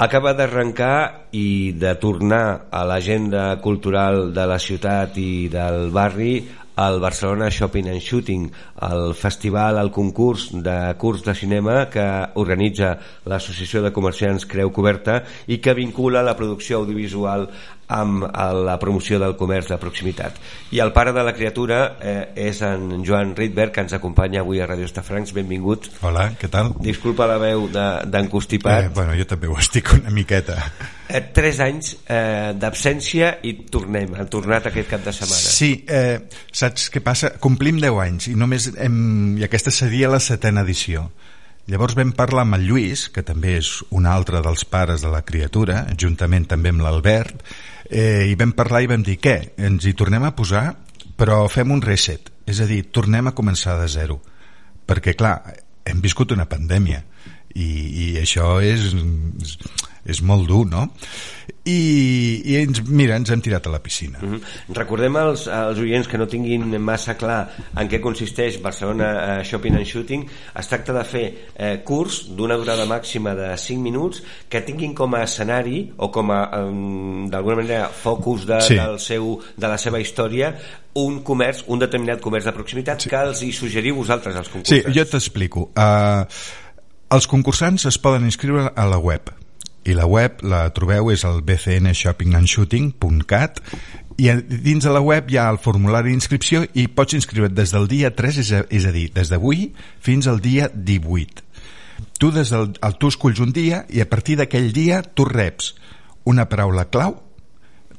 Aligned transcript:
acaba 0.00 0.32
d'arrencar 0.32 1.28
i 1.36 1.76
de 1.76 1.90
tornar 2.00 2.70
a 2.72 2.86
l'agenda 2.88 3.42
cultural 3.60 4.30
de 4.32 4.46
la 4.48 4.56
ciutat 4.56 5.18
i 5.20 5.50
del 5.52 5.90
barri 5.92 6.38
el 6.80 6.96
Barcelona 7.02 7.50
Shopping 7.50 7.90
and 7.92 8.00
Shooting, 8.00 8.46
el 8.88 9.14
festival, 9.14 9.76
el 9.76 9.90
concurs 9.92 10.48
de 10.64 10.94
curs 10.96 11.20
de 11.26 11.34
cinema 11.36 11.82
que 11.92 12.06
organitza 12.40 12.94
l'Associació 13.28 13.82
de 13.84 13.92
Comerciants 13.92 14.46
Creu 14.48 14.72
Coberta 14.72 15.20
i 15.52 15.60
que 15.60 15.76
vincula 15.76 16.24
la 16.24 16.36
producció 16.38 16.80
audiovisual 16.80 17.50
amb 17.90 18.24
la 18.66 18.76
promoció 18.82 19.18
del 19.20 19.36
comerç 19.38 19.70
de 19.72 19.78
proximitat. 19.82 20.38
I 20.70 20.80
el 20.84 20.92
pare 20.94 21.12
de 21.16 21.24
la 21.26 21.34
criatura 21.34 21.80
eh, 22.00 22.48
és 22.48 22.62
en 22.66 23.02
Joan 23.06 23.34
Rydberg, 23.36 23.74
que 23.74 23.84
ens 23.84 23.96
acompanya 23.96 24.44
avui 24.44 24.60
a 24.60 24.68
Radio 24.70 24.86
Estafrancs. 24.88 25.34
Benvingut. 25.36 25.90
Hola, 26.06 26.30
què 26.38 26.50
tal? 26.52 26.74
Disculpa 26.80 27.28
la 27.30 27.40
veu 27.42 27.66
d'encostipat. 27.70 28.86
De, 28.86 28.90
eh, 28.90 28.94
bueno, 28.94 29.16
jo 29.18 29.26
també 29.28 29.50
ho 29.50 29.58
estic 29.58 29.92
una 29.98 30.14
miqueta. 30.14 30.58
Eh, 31.10 31.24
tres 31.34 31.58
anys 31.64 31.96
eh, 32.06 32.52
d'absència 32.54 33.32
i 33.42 33.56
tornem. 33.72 34.14
Han 34.14 34.30
tornat 34.30 34.70
aquest 34.70 34.90
cap 34.92 35.02
de 35.04 35.14
setmana. 35.16 35.54
Sí, 35.56 35.72
eh, 35.90 36.20
saps 36.52 36.90
què 36.94 37.02
passa? 37.02 37.34
Complim 37.42 37.80
10 37.82 37.98
anys 38.06 38.30
i 38.30 38.36
només 38.38 38.70
hem... 38.76 39.00
i 39.40 39.46
aquesta 39.46 39.74
seria 39.74 40.12
la 40.12 40.22
setena 40.22 40.62
edició. 40.66 41.08
Llavors 41.70 41.94
vam 41.94 42.10
parlar 42.18 42.42
amb 42.42 42.56
el 42.56 42.64
Lluís, 42.66 43.04
que 43.14 43.22
també 43.22 43.52
és 43.60 43.68
un 43.94 44.08
altre 44.10 44.40
dels 44.42 44.64
pares 44.66 45.04
de 45.04 45.10
la 45.12 45.22
criatura, 45.26 45.84
juntament 45.94 46.48
també 46.50 46.72
amb 46.74 46.82
l'Albert, 46.82 47.44
eh, 47.86 48.26
i 48.26 48.34
vam 48.38 48.56
parlar 48.58 48.80
i 48.82 48.88
vam 48.90 49.04
dir, 49.06 49.20
què? 49.22 49.36
Ens 49.68 49.86
hi 49.86 49.94
tornem 49.94 50.26
a 50.26 50.32
posar, 50.34 50.64
però 51.20 51.44
fem 51.52 51.70
un 51.70 51.82
reset, 51.84 52.32
és 52.50 52.58
a 52.58 52.66
dir, 52.66 52.82
tornem 52.90 53.30
a 53.30 53.34
començar 53.38 53.76
de 53.78 53.86
zero. 53.92 54.18
Perquè, 54.82 55.14
clar, 55.14 55.36
hem 55.86 56.02
viscut 56.02 56.34
una 56.34 56.48
pandèmia 56.50 57.04
i, 57.54 57.68
i 57.68 58.06
això 58.18 58.56
és, 58.66 58.90
és 60.04 60.22
molt 60.24 60.48
dur, 60.48 60.64
no? 60.68 60.86
I, 61.68 62.40
i 62.48 62.56
ens, 62.56 62.80
mira, 62.88 63.18
ens 63.20 63.30
hem 63.30 63.42
tirat 63.44 63.66
a 63.68 63.72
la 63.72 63.82
piscina. 63.84 64.18
Mm 64.22 64.34
-hmm. 64.34 64.74
Recordem 64.76 65.16
als, 65.16 65.46
als 65.46 65.78
oients 65.78 66.08
que 66.08 66.18
no 66.18 66.26
tinguin 66.26 66.80
massa 66.80 67.14
clar 67.16 67.50
en 67.76 67.88
què 67.88 68.00
consisteix 68.00 68.60
Barcelona 68.62 69.40
eh, 69.40 69.44
Shopping 69.44 69.76
and 69.76 69.86
Shooting. 69.86 70.26
Es 70.54 70.68
tracta 70.68 70.92
de 70.92 71.04
fer 71.04 71.34
eh, 71.54 71.82
curs 71.84 72.26
d'una 72.36 72.56
durada 72.56 72.86
màxima 72.86 73.34
de 73.34 73.56
5 73.56 73.80
minuts 73.80 74.22
que 74.48 74.60
tinguin 74.62 74.94
com 74.94 75.14
a 75.14 75.22
escenari 75.22 75.92
o 75.96 76.10
com 76.10 76.30
a, 76.30 76.50
eh, 76.52 77.28
d'alguna 77.30 77.56
manera, 77.56 77.88
focus 77.88 78.46
de, 78.46 78.60
sí. 78.60 78.74
del 78.74 78.98
seu, 78.98 79.40
de 79.56 79.68
la 79.68 79.78
seva 79.78 80.00
història 80.00 80.54
un 80.94 81.22
comerç, 81.22 81.64
un 81.66 81.78
determinat 81.78 82.20
comerç 82.20 82.44
de 82.44 82.52
proximitat 82.52 83.02
sí. 83.02 83.10
que 83.10 83.16
els 83.16 83.42
hi 83.42 83.52
suggeriu 83.52 83.96
vosaltres 83.96 84.34
als 84.36 84.48
concursants. 84.48 84.86
Sí, 84.86 84.98
jo 84.98 85.04
t'explico. 85.04 85.70
Uh, 85.76 86.24
els 87.10 87.26
concursants 87.26 87.86
es 87.86 87.98
poden 87.98 88.24
inscriure 88.24 88.72
a 88.74 88.86
la 88.86 88.98
web 88.98 89.30
i 89.88 89.94
la 89.96 90.04
web 90.06 90.42
la 90.44 90.68
trobeu 90.76 91.10
és 91.14 91.24
el 91.24 91.40
bcnshoppingandshooting.cat 91.46 93.60
i 94.20 94.28
dins 94.36 94.84
de 94.84 94.92
la 94.92 95.00
web 95.00 95.30
hi 95.32 95.38
ha 95.40 95.46
el 95.52 95.58
formulari 95.62 96.10
d'inscripció 96.12 96.66
i 96.76 96.88
pots 96.92 97.16
inscriure't 97.16 97.54
des 97.56 97.72
del 97.72 97.88
dia 97.88 98.10
3, 98.12 98.38
és 98.42 98.50
a, 98.52 98.60
és 98.68 98.84
a 98.84 98.92
dir, 98.92 99.08
des 99.14 99.30
d'avui 99.32 99.72
fins 100.04 100.28
al 100.28 100.42
dia 100.44 100.68
18. 100.74 101.40
Tu, 102.20 102.28
des 102.34 102.52
del, 102.52 102.74
el, 102.76 102.96
tu 103.00 103.08
esculls 103.08 103.40
un 103.40 103.52
dia 103.56 103.86
i 103.88 104.02
a 104.04 104.08
partir 104.08 104.36
d'aquell 104.40 104.72
dia 104.76 105.00
tu 105.02 105.24
reps 105.24 105.74
una 106.28 106.44
paraula 106.52 106.84
clau, 106.92 107.16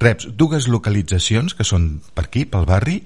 reps 0.02 0.30
dues 0.38 0.68
localitzacions 0.70 1.58
que 1.58 1.66
són 1.66 2.02
per 2.14 2.28
aquí, 2.28 2.46
pel 2.46 2.70
barri, 2.70 3.02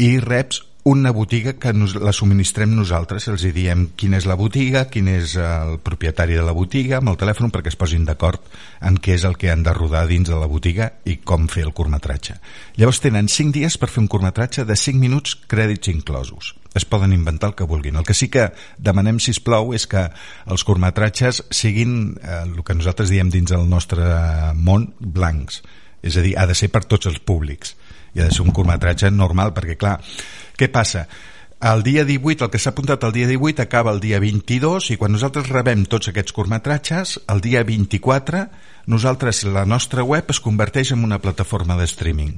i 0.00 0.16
reps 0.24 0.64
una 0.84 1.12
botiga 1.12 1.54
que 1.54 1.72
nos, 1.72 1.94
la 1.96 2.12
subministrem 2.12 2.74
nosaltres, 2.76 3.24
els 3.32 3.42
hi 3.48 3.54
diem 3.56 3.86
quina 3.96 4.18
és 4.20 4.26
la 4.28 4.36
botiga, 4.36 4.82
quin 4.92 5.08
és 5.08 5.32
el 5.40 5.78
propietari 5.80 6.36
de 6.36 6.42
la 6.44 6.52
botiga, 6.52 6.98
amb 6.98 7.08
el 7.08 7.16
telèfon 7.20 7.48
perquè 7.54 7.72
es 7.72 7.78
posin 7.80 8.04
d'acord 8.04 8.44
en 8.84 8.98
què 9.00 9.14
és 9.16 9.24
el 9.24 9.38
que 9.40 9.48
han 9.48 9.64
de 9.64 9.72
rodar 9.72 10.04
dins 10.10 10.28
de 10.28 10.36
la 10.36 10.48
botiga 10.50 10.90
i 11.08 11.16
com 11.24 11.48
fer 11.48 11.64
el 11.64 11.72
curtmetratge. 11.72 12.36
Llavors 12.76 13.00
tenen 13.00 13.32
5 13.32 13.56
dies 13.56 13.78
per 13.80 13.88
fer 13.88 14.02
un 14.02 14.10
curtmetratge 14.12 14.66
de 14.68 14.76
5 14.76 15.00
minuts 15.00 15.38
crèdits 15.48 15.88
inclosos. 15.88 16.52
Es 16.76 16.84
poden 16.84 17.16
inventar 17.16 17.54
el 17.54 17.56
que 17.56 17.64
vulguin. 17.70 17.96
El 17.96 18.04
que 18.04 18.18
sí 18.18 18.28
que 18.28 18.50
demanem, 18.76 19.16
si 19.24 19.32
plou 19.40 19.72
és 19.72 19.88
que 19.88 20.04
els 20.44 20.66
curtmetratges 20.68 21.46
siguin 21.48 22.18
eh, 22.20 22.42
el 22.44 22.60
que 22.60 22.76
nosaltres 22.76 23.08
diem 23.08 23.32
dins 23.32 23.56
del 23.56 23.64
nostre 23.70 24.04
món 24.52 24.90
blancs. 25.00 25.62
És 26.04 26.20
a 26.20 26.26
dir, 26.26 26.36
ha 26.36 26.44
de 26.44 26.52
ser 26.58 26.68
per 26.68 26.84
tots 26.84 27.08
els 27.08 27.24
públics 27.24 27.72
i 28.14 28.22
ha 28.22 28.28
de 28.28 28.34
ser 28.34 28.44
un 28.46 28.54
curtmetratge 28.54 29.10
normal, 29.10 29.52
perquè 29.54 29.76
clar, 29.78 29.98
què 30.58 30.70
passa? 30.72 31.06
El 31.64 31.82
dia 31.82 32.04
18, 32.04 32.44
el 32.44 32.50
que 32.52 32.60
s'ha 32.60 32.74
apuntat 32.74 33.04
el 33.06 33.14
dia 33.14 33.28
18 33.30 33.62
acaba 33.64 33.92
el 33.94 34.00
dia 34.02 34.18
22 34.20 34.90
i 34.92 34.98
quan 35.00 35.14
nosaltres 35.14 35.48
rebem 35.48 35.86
tots 35.88 36.10
aquests 36.10 36.34
curtmetratges, 36.36 37.18
el 37.32 37.40
dia 37.44 37.62
24 37.64 38.44
nosaltres, 38.86 39.44
la 39.48 39.64
nostra 39.64 40.04
web 40.04 40.28
es 40.28 40.42
converteix 40.44 40.92
en 40.92 41.06
una 41.06 41.22
plataforma 41.24 41.78
de 41.80 41.88
streaming 41.88 42.36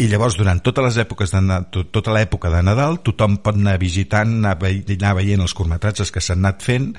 i 0.00 0.08
llavors 0.08 0.36
durant 0.38 0.60
totes 0.64 0.84
les 0.86 0.98
èpoques 1.02 1.32
de, 1.32 1.56
tota 1.92 2.12
l'època 2.16 2.50
de 2.52 2.62
Nadal 2.64 3.00
tothom 3.04 3.38
pot 3.44 3.56
anar 3.58 3.76
visitant 3.80 4.38
anar, 4.40 4.56
veient 4.60 5.44
els 5.44 5.54
curtmetratges 5.56 6.12
que 6.12 6.22
s'han 6.24 6.40
anat 6.40 6.64
fent 6.64 6.94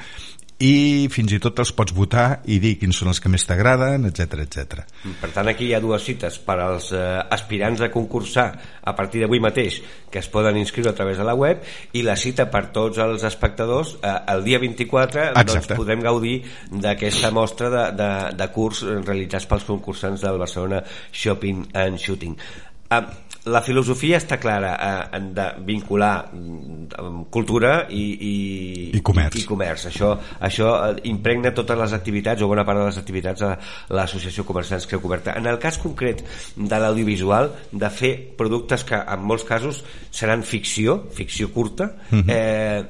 i 0.61 1.07
fins 1.09 1.33
i 1.33 1.39
tot 1.41 1.57
els 1.63 1.71
pots 1.73 1.93
votar 1.97 2.41
i 2.45 2.59
dir 2.61 2.75
quins 2.77 2.99
són 3.01 3.09
els 3.09 3.19
que 3.21 3.29
més 3.33 3.45
t'agraden, 3.49 4.05
etc 4.09 4.43
etc. 4.43 4.83
Per 5.21 5.31
tant, 5.33 5.49
aquí 5.49 5.71
hi 5.71 5.73
ha 5.73 5.81
dues 5.81 6.05
cites 6.05 6.37
per 6.45 6.59
als 6.61 6.91
eh, 6.93 7.01
aspirants 7.33 7.81
a 7.81 7.89
concursar 7.93 8.45
a 8.85 8.93
partir 8.97 9.23
d'avui 9.23 9.41
mateix, 9.41 9.79
que 10.11 10.21
es 10.21 10.29
poden 10.29 10.59
inscriure 10.61 10.93
a 10.93 10.97
través 10.97 11.17
de 11.17 11.25
la 11.25 11.33
web, 11.37 11.65
i 11.97 12.05
la 12.05 12.15
cita 12.19 12.45
per 12.53 12.67
tots 12.75 13.01
els 13.01 13.25
espectadors 13.25 13.95
eh, 13.97 14.13
el 14.35 14.45
dia 14.45 14.61
24 14.61 15.31
doncs, 15.31 15.41
Exacte. 15.41 15.73
doncs, 15.73 15.81
podem 15.81 16.05
gaudir 16.05 16.37
d'aquesta 16.85 17.33
mostra 17.33 17.73
de, 17.73 17.83
de, 17.97 18.11
de 18.37 18.49
curs 18.53 18.85
realitzats 18.85 19.49
pels 19.49 19.65
concursants 19.65 20.21
del 20.21 20.39
Barcelona 20.41 20.83
Shopping 21.11 21.65
and 21.73 21.97
Shooting. 22.01 22.37
Eh, 22.91 23.03
la 23.49 23.61
filosofia 23.65 24.19
està 24.21 24.37
clara 24.37 24.71
eh, 24.77 25.19
de 25.33 25.45
vincular 25.65 26.29
mm, 26.29 27.23
cultura 27.33 27.87
i, 27.89 28.03
i, 28.13 28.33
I 28.97 29.01
comerç, 29.01 29.39
i, 29.41 29.45
comerç. 29.49 29.87
Això, 29.89 30.11
això 30.45 30.69
eh, 30.91 30.99
impregna 31.09 31.53
totes 31.57 31.79
les 31.79 31.95
activitats 31.97 32.43
o 32.45 32.49
bona 32.51 32.65
part 32.67 32.81
de 32.81 32.85
les 32.89 32.99
activitats 33.01 33.41
a 33.47 33.55
l'Associació 33.97 34.45
Comerciants 34.45 34.85
Creu 34.89 35.01
Coberta 35.01 35.33
en 35.39 35.49
el 35.49 35.57
cas 35.61 35.79
concret 35.81 36.21
de 36.55 36.81
l'audiovisual 36.83 37.49
de 37.71 37.89
fer 37.89 38.13
productes 38.37 38.85
que 38.85 38.99
en 39.01 39.25
molts 39.25 39.47
casos 39.47 39.81
seran 40.13 40.45
ficció, 40.45 40.99
ficció 41.09 41.49
curta 41.53 41.91
uh 42.11 42.15
mhm. 42.15 42.21
-huh. 42.21 42.35
eh, 42.35 42.83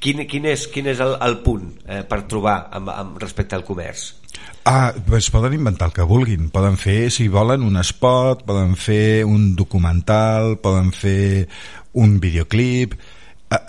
quin, 0.00 0.26
quin, 0.28 0.44
és, 0.46 0.68
quin 0.68 0.86
és 0.86 1.00
el, 1.00 1.16
el 1.20 1.38
punt 1.38 1.72
eh, 1.86 2.02
per 2.04 2.22
trobar 2.28 2.68
amb, 2.70 2.90
amb 2.90 3.18
respecte 3.22 3.56
al 3.56 3.64
comerç? 3.64 4.23
Ah, 4.64 4.94
pues 5.06 5.30
poden 5.30 5.52
inventar 5.52 5.88
el 5.88 5.94
que 5.94 6.02
vulguin. 6.08 6.48
Poden 6.50 6.78
fer, 6.80 7.10
si 7.12 7.28
volen, 7.28 7.62
un 7.62 7.76
spot, 7.82 8.46
poden 8.48 8.78
fer 8.80 9.24
un 9.28 9.52
documental, 9.56 10.56
poden 10.64 10.90
fer 10.96 11.48
un 11.92 12.18
videoclip, 12.20 12.96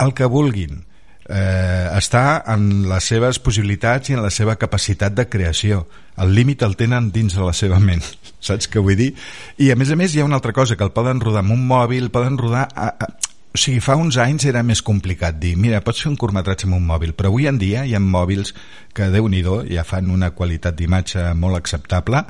el 0.00 0.14
que 0.14 0.24
vulguin. 0.24 0.86
Eh, 1.26 1.86
està 1.98 2.44
en 2.54 2.86
les 2.86 3.06
seves 3.10 3.40
possibilitats 3.42 4.10
i 4.10 4.14
en 4.14 4.22
la 4.22 4.30
seva 4.30 4.54
capacitat 4.56 5.14
de 5.14 5.26
creació. 5.28 5.84
El 6.22 6.32
límit 6.36 6.62
el 6.62 6.76
tenen 6.78 7.10
dins 7.12 7.34
de 7.34 7.42
la 7.42 7.52
seva 7.52 7.80
ment, 7.82 8.04
saps 8.46 8.70
què 8.70 8.80
vull 8.80 8.96
dir? 8.96 9.10
I 9.58 9.72
a 9.74 9.76
més 9.76 9.90
a 9.90 9.98
més 9.98 10.14
hi 10.14 10.22
ha 10.22 10.28
una 10.28 10.38
altra 10.38 10.54
cosa, 10.56 10.78
que 10.78 10.86
el 10.86 10.94
poden 10.96 11.20
rodar 11.20 11.42
amb 11.42 11.56
un 11.56 11.66
mòbil, 11.66 12.12
poden 12.14 12.38
rodar 12.38 12.68
a, 12.72 12.92
a, 12.94 13.10
o 13.56 13.58
sigui, 13.58 13.80
fa 13.80 13.94
uns 13.96 14.18
anys 14.20 14.44
era 14.50 14.60
més 14.66 14.82
complicat 14.84 15.38
dir, 15.40 15.54
mira, 15.56 15.80
pots 15.80 16.02
fer 16.04 16.10
un 16.10 16.18
curtmetratge 16.20 16.66
amb 16.68 16.76
un 16.76 16.84
mòbil, 16.84 17.14
però 17.16 17.30
avui 17.32 17.48
en 17.48 17.56
dia 17.56 17.86
hi 17.88 17.94
ha 17.96 18.00
mòbils 18.02 18.52
que, 18.92 19.08
déu 19.14 19.30
nhi 19.32 19.40
ja 19.70 19.84
fan 19.88 20.10
una 20.12 20.28
qualitat 20.36 20.76
d'imatge 20.76 21.30
molt 21.40 21.56
acceptable 21.56 22.20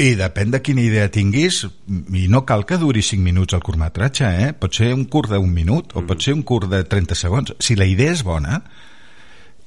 i 0.00 0.16
depèn 0.18 0.50
de 0.50 0.62
quina 0.64 0.82
idea 0.82 1.06
tinguis 1.12 1.62
i 2.18 2.26
no 2.32 2.42
cal 2.48 2.64
que 2.66 2.80
duri 2.82 3.02
5 3.02 3.22
minuts 3.22 3.54
el 3.54 3.62
curtmetratge, 3.62 4.26
eh? 4.42 4.50
pot 4.52 4.74
ser 4.74 4.90
un 4.96 5.06
curt 5.06 5.30
d'un 5.30 5.54
minut 5.54 5.94
o 5.94 6.02
pot 6.02 6.18
ser 6.18 6.34
un 6.34 6.42
curt 6.42 6.70
de 6.72 6.82
30 6.82 7.18
segons 7.22 7.54
si 7.62 7.78
la 7.78 7.86
idea 7.86 8.16
és 8.16 8.26
bona 8.26 8.58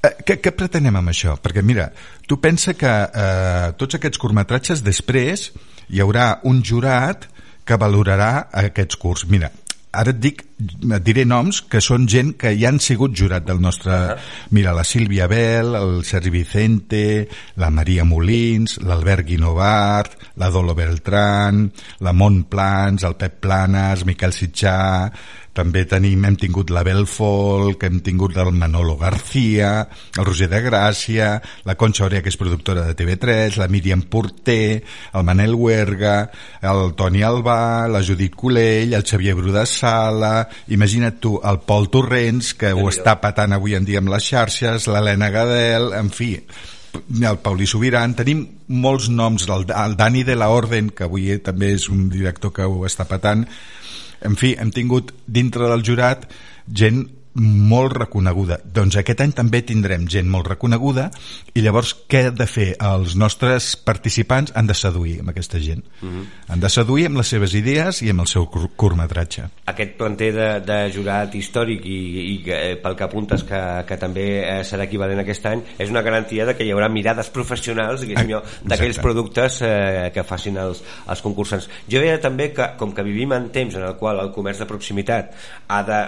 eh, 0.04 0.14
què, 0.20 0.40
què 0.44 0.52
pretenem 0.52 1.00
amb 1.00 1.14
això? 1.14 1.38
Perquè 1.40 1.64
mira, 1.64 1.88
tu 2.28 2.42
pensa 2.44 2.76
que 2.76 2.92
eh, 2.92 3.72
tots 3.80 3.96
aquests 3.96 4.20
curtmetratges 4.20 4.84
després 4.84 5.48
hi 5.88 6.04
haurà 6.04 6.42
un 6.44 6.60
jurat 6.60 7.30
que 7.64 7.80
valorarà 7.80 8.50
aquests 8.66 8.98
curts. 9.00 9.24
Mira, 9.32 9.48
ara 9.94 10.12
et 10.12 10.20
dic, 10.20 10.42
et 10.54 11.02
diré 11.02 11.24
noms 11.26 11.60
que 11.70 11.80
són 11.82 12.06
gent 12.10 12.34
que 12.38 12.52
ja 12.54 12.70
han 12.70 12.80
sigut 12.80 13.14
jurat 13.16 13.44
del 13.46 13.60
nostre... 13.60 13.92
-huh. 13.92 14.18
Mira, 14.50 14.72
la 14.72 14.84
Sílvia 14.84 15.26
Bell, 15.26 15.74
el 15.74 16.04
Sergi 16.04 16.30
Vicente, 16.30 17.28
la 17.56 17.70
Maria 17.70 18.04
Molins, 18.04 18.78
l'Albert 18.80 19.26
Guinovart, 19.26 20.16
la 20.36 20.50
Dolo 20.50 20.74
Beltrán, 20.74 21.72
la 22.00 22.12
Mont 22.12 22.46
Plans, 22.48 23.02
el 23.02 23.16
Pep 23.16 23.40
Planes, 23.40 24.04
Miquel 24.04 24.32
Sitjà, 24.32 25.10
també 25.54 25.84
tenim, 25.86 26.24
hem 26.26 26.34
tingut 26.34 26.72
la 26.74 26.82
Bel 26.82 27.04
Folk, 27.06 27.84
hem 27.86 28.00
tingut 28.02 28.34
el 28.42 28.50
Manolo 28.58 28.96
García, 28.98 29.86
el 30.18 30.26
Roger 30.26 30.48
de 30.50 30.60
Gràcia, 30.64 31.28
la 31.64 31.76
Concha 31.78 32.08
Orea, 32.08 32.24
que 32.24 32.32
és 32.32 32.38
productora 32.40 32.82
de 32.88 32.96
TV3, 32.98 33.60
la 33.62 33.68
Míriam 33.70 34.02
Porter, 34.10 34.82
el 35.14 35.24
Manel 35.24 35.54
Huerga, 35.54 36.16
el 36.60 36.94
Toni 36.98 37.22
Albà, 37.22 37.86
la 37.86 38.02
Judit 38.02 38.34
Colell, 38.34 38.96
el 38.98 39.06
Xavier 39.06 39.36
Bru 39.38 39.54
de 39.54 39.64
Sala, 39.70 40.43
imagina't 40.74 41.20
tu, 41.22 41.36
el 41.44 41.60
Pol 41.66 41.88
Torrents, 41.92 42.52
que 42.58 42.72
ho 42.74 42.88
està 42.90 43.16
patant 43.22 43.56
avui 43.56 43.76
en 43.78 43.86
dia 43.86 44.02
amb 44.02 44.12
les 44.12 44.30
xarxes, 44.30 44.88
l'Helena 44.90 45.30
Gadel, 45.34 45.92
en 45.98 46.10
fi, 46.14 46.34
el 46.94 47.40
Paulí 47.42 47.66
Sobiran, 47.66 48.14
tenim 48.14 48.44
molts 48.68 49.08
noms, 49.10 49.48
el, 49.50 49.66
el 49.70 49.96
Dani 49.98 50.22
de 50.24 50.36
la 50.38 50.50
Orden, 50.54 50.92
que 50.94 51.08
avui 51.08 51.32
també 51.42 51.72
és 51.74 51.88
un 51.92 52.08
director 52.12 52.54
que 52.54 52.68
ho 52.68 52.84
està 52.86 53.08
patant, 53.10 53.44
en 54.24 54.38
fi, 54.40 54.54
hem 54.58 54.70
tingut 54.72 55.12
dintre 55.26 55.68
del 55.68 55.84
jurat 55.84 56.28
gent 56.70 57.04
molt 57.34 57.96
reconeguda. 57.96 58.60
Doncs 58.64 58.96
aquest 59.00 59.20
any 59.24 59.32
també 59.34 59.62
tindrem 59.66 60.06
gent 60.10 60.28
molt 60.30 60.46
reconeguda 60.52 61.08
i 61.54 61.62
llavors 61.64 61.94
què 62.10 62.28
han 62.28 62.38
de 62.38 62.46
fer? 62.50 62.68
Els 62.84 63.16
nostres 63.18 63.74
participants 63.76 64.52
han 64.54 64.68
de 64.70 64.76
seduir 64.78 65.18
amb 65.22 65.32
aquesta 65.32 65.58
gent. 65.58 65.84
Uh 66.00 66.06
mhm. 66.06 66.20
-huh. 66.20 66.26
Han 66.48 66.60
de 66.60 66.68
seduir 66.68 67.06
amb 67.06 67.16
les 67.16 67.26
seves 67.26 67.54
idees 67.54 68.02
i 68.02 68.10
amb 68.10 68.20
el 68.20 68.26
seu 68.26 68.46
curtmetratge. 68.76 69.44
Aquest 69.66 69.96
planter 69.96 70.32
de, 70.32 70.60
de 70.60 70.92
jurat 70.92 71.34
històric 71.34 71.84
i, 71.84 71.98
i 72.34 72.42
eh, 72.46 72.76
pel 72.76 72.96
que 72.96 73.04
apuntes 73.04 73.42
que, 73.42 73.84
que 73.86 73.96
també 73.96 74.26
eh, 74.40 74.64
serà 74.64 74.84
equivalent 74.84 75.18
aquest 75.18 75.46
any 75.46 75.62
és 75.78 75.90
una 75.90 76.02
garantia 76.02 76.46
de 76.46 76.54
que 76.54 76.64
hi 76.64 76.72
haurà 76.72 76.88
mirades 76.88 77.30
professionals 77.30 78.04
d'aquells 78.64 78.98
productes 78.98 79.62
eh, 79.62 80.10
que 80.14 80.22
facin 80.22 80.56
els, 80.58 80.82
els 81.08 81.22
concursants. 81.22 81.68
Jo 81.88 82.00
veia 82.00 82.20
també 82.20 82.52
que 82.52 82.76
com 82.78 82.92
que 82.92 83.02
vivim 83.02 83.32
en 83.32 83.50
temps 83.50 83.74
en 83.74 83.82
el 83.82 83.96
qual 83.96 84.20
el 84.20 84.32
comerç 84.32 84.58
de 84.58 84.66
proximitat 84.66 85.34
ha 85.68 85.82
de 85.82 86.00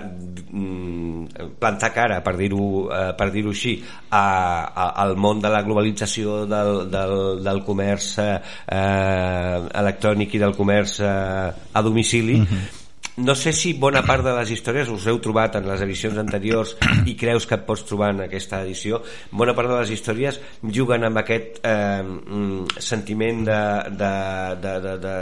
mm, 0.50 1.15
plantar 1.58 1.92
cara, 1.94 2.20
per 2.24 2.36
dir-ho 2.38 2.86
eh, 2.90 3.12
per 3.18 3.30
dir 3.34 3.44
així, 3.50 3.76
a, 4.10 4.22
a, 4.68 4.88
al 5.04 5.16
món 5.16 5.42
de 5.44 5.52
la 5.52 5.62
globalització 5.66 6.42
del, 6.50 6.86
del, 6.92 7.16
del 7.44 7.62
comerç 7.66 8.10
eh, 8.22 8.32
eh, 8.78 9.60
electrònic 9.82 10.34
i 10.36 10.42
del 10.42 10.56
comerç 10.56 10.98
eh, 11.00 11.76
a 11.76 11.86
domicili, 11.86 12.40
mhm. 12.40 12.50
-huh 12.50 12.84
no 13.16 13.34
sé 13.34 13.52
si 13.52 13.72
bona 13.72 14.02
part 14.04 14.24
de 14.24 14.32
les 14.36 14.50
històries 14.52 14.90
us 14.92 15.06
heu 15.08 15.16
trobat 15.24 15.54
en 15.56 15.64
les 15.70 15.80
edicions 15.80 16.18
anteriors 16.20 16.74
i 17.08 17.14
creus 17.16 17.46
que 17.48 17.56
et 17.56 17.64
pots 17.64 17.84
trobar 17.88 18.10
en 18.12 18.20
aquesta 18.26 18.60
edició. 18.64 19.00
Bona 19.32 19.54
part 19.56 19.70
de 19.72 19.78
les 19.80 19.92
històries 19.94 20.38
juguen 20.78 21.06
amb 21.08 21.22
aquest 21.22 21.62
eh, 21.64 22.02
mm, 22.04 22.76
sentiment 22.76 23.40
de, 23.48 23.60
de, 24.02 24.12
de, 24.60 24.74
de, 24.84 24.94
de, 25.06 25.14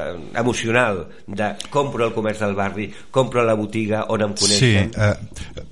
emocional 0.42 1.04
de 1.26 1.52
compro 1.70 2.08
el 2.08 2.14
comerç 2.16 2.42
del 2.42 2.58
barri 2.58 2.88
compro 3.14 3.46
la 3.46 3.54
botiga 3.54 4.04
on 4.10 4.26
em 4.26 4.34
coneixen 4.42 4.90
sí, 4.90 4.98
eh, 4.98 5.64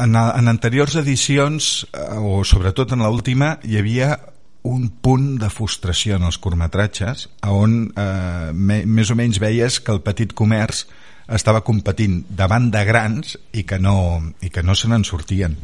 en, 0.00 0.16
en 0.16 0.48
anteriors 0.48 0.96
edicions, 1.00 1.70
eh, 1.92 2.16
o 2.16 2.42
sobretot 2.44 2.94
en 2.96 3.04
l'última, 3.04 3.58
hi 3.64 3.78
havia 3.80 4.14
un 4.62 4.88
punt 5.00 5.38
de 5.40 5.48
frustració 5.48 6.18
en 6.18 6.26
els 6.28 6.36
curtmetratges 6.40 7.28
on 7.48 7.86
eh, 7.96 8.50
me, 8.52 8.82
més 8.84 9.12
o 9.12 9.16
menys 9.16 9.40
veies 9.40 9.80
que 9.80 9.94
el 9.94 10.02
petit 10.04 10.34
comerç 10.36 10.84
estava 11.30 11.62
competint 11.64 12.24
davant 12.36 12.68
de 12.74 12.82
grans 12.84 13.36
i 13.56 13.62
que 13.64 13.78
no, 13.78 13.94
i 14.42 14.50
que 14.50 14.64
no 14.66 14.74
se 14.74 14.90
n'en 14.90 15.06
sortien. 15.06 15.56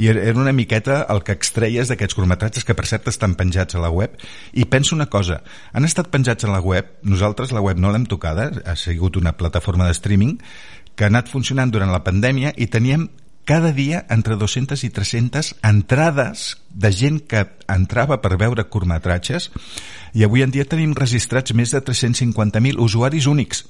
I 0.00 0.08
era 0.12 0.38
una 0.38 0.54
miqueta 0.54 1.02
el 1.12 1.20
que 1.26 1.34
extreies 1.34 1.90
d'aquests 1.90 2.16
curtmetratges 2.16 2.64
que 2.64 2.76
per 2.78 2.86
cert 2.88 3.10
estan 3.10 3.34
penjats 3.36 3.74
a 3.74 3.82
la 3.82 3.90
web. 3.90 4.14
I 4.54 4.64
penso 4.70 4.94
una 4.96 5.10
cosa, 5.10 5.42
han 5.74 5.84
estat 5.84 6.08
penjats 6.14 6.46
a 6.46 6.52
la 6.52 6.62
web 6.64 6.94
nosaltres 7.02 7.52
la 7.52 7.62
web 7.62 7.78
no 7.78 7.90
l'hem 7.92 8.06
tocada 8.08 8.50
ha 8.64 8.76
sigut 8.78 9.18
una 9.20 9.36
plataforma 9.36 9.86
de 9.86 9.98
streaming 9.98 10.38
que 10.94 11.04
ha 11.04 11.12
anat 11.12 11.30
funcionant 11.30 11.70
durant 11.74 11.92
la 11.92 12.04
pandèmia 12.06 12.54
i 12.56 12.70
teníem 12.70 13.08
cada 13.50 13.72
dia 13.74 14.06
entre 14.14 14.36
200 14.38 14.78
i 14.86 14.90
300 14.94 15.56
entrades 15.66 16.62
de 16.70 16.92
gent 16.94 17.16
que 17.26 17.40
entrava 17.66 18.20
per 18.22 18.36
veure 18.38 18.62
curtmetratges 18.70 19.48
i 20.14 20.22
avui 20.22 20.44
en 20.46 20.54
dia 20.54 20.68
tenim 20.70 20.92
registrats 20.94 21.50
més 21.58 21.74
de 21.74 21.80
350.000 21.82 22.78
usuaris 22.78 23.26
únics 23.26 23.64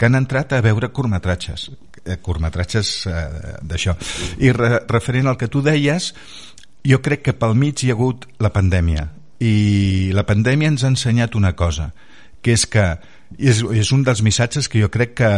que 0.00 0.08
han 0.08 0.16
entrat 0.16 0.56
a 0.56 0.62
veure 0.64 0.88
curtmetratges 0.88 1.66
eh, 2.00 2.16
curtmetratges 2.16 2.94
eh, 3.04 3.28
d'això. 3.60 3.92
I 4.40 4.56
re, 4.56 4.80
referent 4.88 5.28
al 5.28 5.36
que 5.36 5.52
tu 5.52 5.60
deies 5.60 6.14
jo 6.80 7.02
crec 7.04 7.28
que 7.28 7.36
pel 7.36 7.52
mig 7.60 7.84
hi 7.84 7.92
ha 7.92 7.98
hagut 7.98 8.24
la 8.40 8.54
pandèmia. 8.56 9.10
I 9.44 10.12
la 10.16 10.24
pandèmia 10.24 10.72
ens 10.72 10.80
ha 10.80 10.94
ensenyat 10.96 11.36
una 11.36 11.52
cosa 11.52 11.92
que 12.40 12.56
és 12.56 12.64
que 12.64 12.94
és, 13.36 13.60
és 13.60 13.92
un 13.92 14.00
dels 14.00 14.24
missatges 14.24 14.72
que 14.72 14.80
jo 14.80 14.88
crec 14.88 15.18
que 15.20 15.32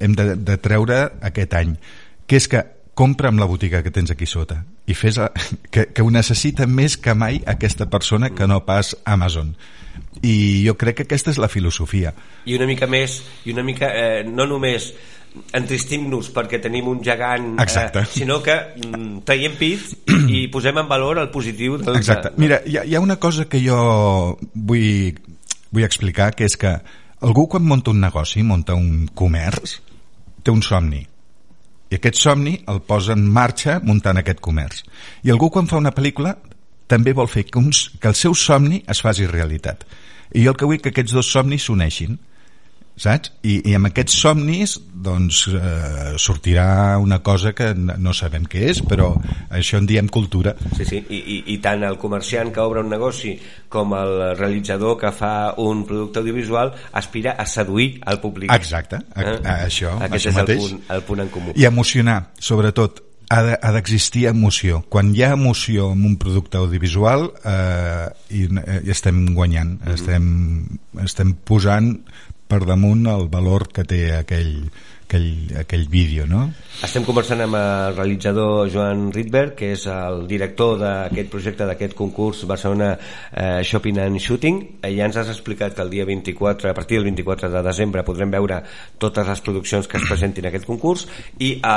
hem 0.00 0.16
de, 0.16 0.36
de 0.40 0.56
treure 0.56 1.10
aquest 1.20 1.60
any 1.60 1.76
que 2.24 2.38
és 2.38 2.46
que 2.48 2.60
compra 3.00 3.30
amb 3.32 3.40
la 3.40 3.48
botiga 3.48 3.80
que 3.80 3.92
tens 3.94 4.12
aquí 4.12 4.26
sota 4.28 4.58
i 4.84 4.94
fes 4.94 5.16
a, 5.18 5.30
que, 5.72 5.88
que 5.94 6.04
ho 6.04 6.10
necessita 6.12 6.66
més 6.68 6.98
que 7.00 7.14
mai 7.16 7.40
aquesta 7.48 7.88
persona 7.88 8.34
que 8.36 8.48
no 8.50 8.60
pas 8.66 8.92
Amazon. 9.08 9.54
I 10.26 10.66
jo 10.66 10.76
crec 10.80 11.00
que 11.00 11.06
aquesta 11.08 11.32
és 11.32 11.38
la 11.40 11.48
filosofia. 11.48 12.12
I 12.44 12.58
una 12.58 12.68
mica 12.68 12.88
més 12.90 13.20
i 13.46 13.54
una 13.54 13.64
mica, 13.64 13.88
eh, 13.88 14.20
no 14.28 14.44
només 14.48 14.90
entristim-nos 15.54 16.32
perquè 16.34 16.58
tenim 16.60 16.88
un 16.90 17.00
gegant 17.06 17.52
eh, 17.62 18.02
sinó 18.10 18.40
que 18.42 18.56
mm, 18.82 19.20
traiem 19.24 19.54
pit 19.56 19.84
i, 20.10 20.16
i 20.42 20.46
posem 20.52 20.80
en 20.82 20.88
valor 20.90 21.22
el 21.22 21.30
positiu 21.32 21.78
del 21.80 22.00
Exacte. 22.00 22.34
Mira, 22.42 22.60
hi 22.66 22.80
ha, 22.80 22.84
hi 22.84 22.96
ha 22.98 23.04
una 23.04 23.20
cosa 23.22 23.46
que 23.48 23.62
jo 23.62 23.78
vull, 24.54 25.14
vull 25.70 25.86
explicar 25.86 26.32
que 26.34 26.50
és 26.50 26.58
que 26.58 26.74
algú 27.24 27.46
quan 27.52 27.64
munta 27.64 27.94
un 27.94 28.02
negoci, 28.02 28.42
munta 28.42 28.76
un 28.76 29.06
comerç 29.14 29.78
té 30.42 30.52
un 30.52 30.64
somni 30.66 31.06
i 31.90 31.98
aquest 31.98 32.20
somni 32.22 32.54
el 32.70 32.80
posa 32.86 33.16
en 33.18 33.26
marxa 33.26 33.80
muntant 33.82 34.20
aquest 34.20 34.40
comerç. 34.40 34.84
I 35.26 35.32
algú 35.34 35.50
quan 35.50 35.68
fa 35.70 35.80
una 35.80 35.92
pel·lícula 35.94 36.36
també 36.90 37.14
vol 37.14 37.28
fer 37.30 37.44
que, 37.46 37.58
uns, 37.58 37.88
que 38.00 38.10
el 38.10 38.18
seu 38.18 38.34
somni 38.34 38.82
es 38.90 39.02
faci 39.02 39.26
realitat. 39.30 39.84
I 40.34 40.44
jo 40.44 40.54
el 40.54 40.58
que 40.58 40.68
vull 40.70 40.80
que 40.82 40.92
aquests 40.94 41.14
dos 41.14 41.30
somnis 41.30 41.66
s'uneixin 41.66 42.18
saps? 43.00 43.32
I, 43.42 43.56
i 43.70 43.74
amb 43.78 43.90
aquests 43.90 44.16
somnis 44.22 44.76
doncs 45.00 45.46
eh, 45.56 46.12
sortirà 46.20 46.98
una 47.00 47.20
cosa 47.24 47.54
que 47.56 47.72
no 47.74 48.14
sabem 48.16 48.44
què 48.50 48.66
és 48.72 48.82
però 48.86 49.10
això 49.48 49.80
en 49.80 49.88
diem 49.88 50.10
cultura 50.12 50.54
sí, 50.76 50.84
sí. 50.84 51.02
I, 51.08 51.20
i, 51.20 51.38
i 51.54 51.58
tant 51.64 51.84
el 51.88 51.98
comerciant 52.02 52.52
que 52.52 52.62
obre 52.62 52.84
un 52.84 52.92
negoci 52.92 53.34
com 53.72 53.94
el 53.96 54.16
realitzador 54.36 54.98
que 55.00 55.12
fa 55.16 55.34
un 55.62 55.84
producte 55.88 56.20
audiovisual 56.20 56.74
aspira 57.00 57.36
a 57.38 57.46
seduir 57.48 57.92
el 58.06 58.20
públic 58.20 58.52
exacte, 58.52 59.00
a, 59.14 59.22
eh? 59.22 59.38
a, 59.44 59.60
això 59.68 59.96
aquest 59.98 60.20
això 60.20 60.34
és 60.34 60.42
mateix. 60.42 60.58
el 60.58 60.66
punt, 60.66 60.82
el 60.96 61.06
punt 61.08 61.24
en 61.24 61.32
comú 61.32 61.56
i 61.56 61.68
emocionar, 61.68 62.20
sobretot 62.38 63.06
ha 63.30 63.70
d'existir 63.70 64.24
de, 64.24 64.32
emoció. 64.34 64.80
Quan 64.90 65.12
hi 65.14 65.22
ha 65.22 65.34
emoció 65.36 65.92
en 65.94 66.02
un 66.08 66.16
producte 66.18 66.58
audiovisual 66.58 67.28
eh, 67.46 68.08
i, 68.34 68.48
eh, 68.58 68.80
i 68.82 68.90
estem 68.90 69.20
guanyant, 69.36 69.76
mm 69.78 69.86
-hmm. 69.86 69.94
estem, 69.94 70.24
estem 71.04 71.34
posant 71.46 71.92
per 72.50 72.64
damunt 72.66 73.06
el 73.10 73.28
valor 73.30 73.68
que 73.70 73.86
té 73.86 74.00
aquell, 74.16 74.56
aquell, 75.10 75.58
aquell 75.58 75.86
vídeo, 75.90 76.26
no? 76.26 76.48
Estem 76.80 77.04
conversant 77.04 77.42
amb 77.44 77.58
el 77.58 77.96
realitzador 77.96 78.70
Joan 78.72 79.10
Rydberg, 79.12 79.52
que 79.58 79.72
és 79.74 79.84
el 79.90 80.22
director 80.30 80.78
d'aquest 80.80 81.30
projecte, 81.32 81.66
d'aquest 81.68 81.96
concurs 81.98 82.44
Barcelona 82.48 82.94
eh, 82.96 83.60
Shopping 83.66 84.00
and 84.00 84.22
Shooting. 84.22 84.60
Eh, 84.80 84.92
ja 84.96 85.08
ens 85.10 85.18
has 85.20 85.32
explicat 85.32 85.76
que 85.76 85.84
el 85.84 85.92
dia 85.92 86.06
24, 86.08 86.70
a 86.70 86.74
partir 86.74 86.98
del 86.98 87.10
24 87.10 87.50
de 87.52 87.62
desembre, 87.66 88.04
podrem 88.06 88.32
veure 88.32 88.62
totes 89.02 89.28
les 89.28 89.44
produccions 89.44 89.90
que 89.90 90.00
es 90.00 90.08
presentin 90.08 90.48
a 90.48 90.52
aquest 90.54 90.68
concurs 90.68 91.06
i 91.38 91.52
eh, 91.58 91.70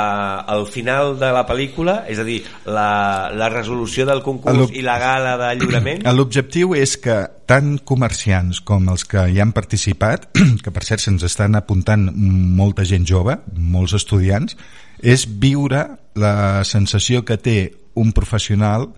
al 0.56 0.66
final 0.70 1.18
de 1.20 1.32
la 1.34 1.44
pel·lícula, 1.48 2.00
és 2.08 2.22
a 2.22 2.26
dir, 2.26 2.40
la, 2.66 3.30
la 3.34 3.50
resolució 3.52 4.08
del 4.08 4.24
concurs 4.24 4.72
i 4.72 4.86
la 4.86 4.98
gala 5.02 5.36
de 5.42 5.54
lliurament... 5.60 6.06
L'objectiu 6.14 6.76
és 6.78 6.94
que 7.02 7.18
tant 7.48 7.76
comerciants 7.86 8.60
com 8.64 8.88
els 8.92 9.04
que 9.08 9.26
hi 9.30 9.40
han 9.42 9.52
participat, 9.56 10.30
que 10.64 10.72
per 10.74 10.84
cert 10.86 11.04
se'ns 11.04 11.24
estan 11.26 11.58
apuntant 11.58 12.08
molta 12.14 12.86
gent 12.88 13.06
jove, 13.08 13.36
molts 13.56 13.94
estudiants, 13.98 14.56
és 15.02 15.26
viure 15.28 15.84
la 16.14 16.64
sensació 16.64 17.24
que 17.24 17.36
té 17.36 17.58
un 18.00 18.12
professional 18.12 18.88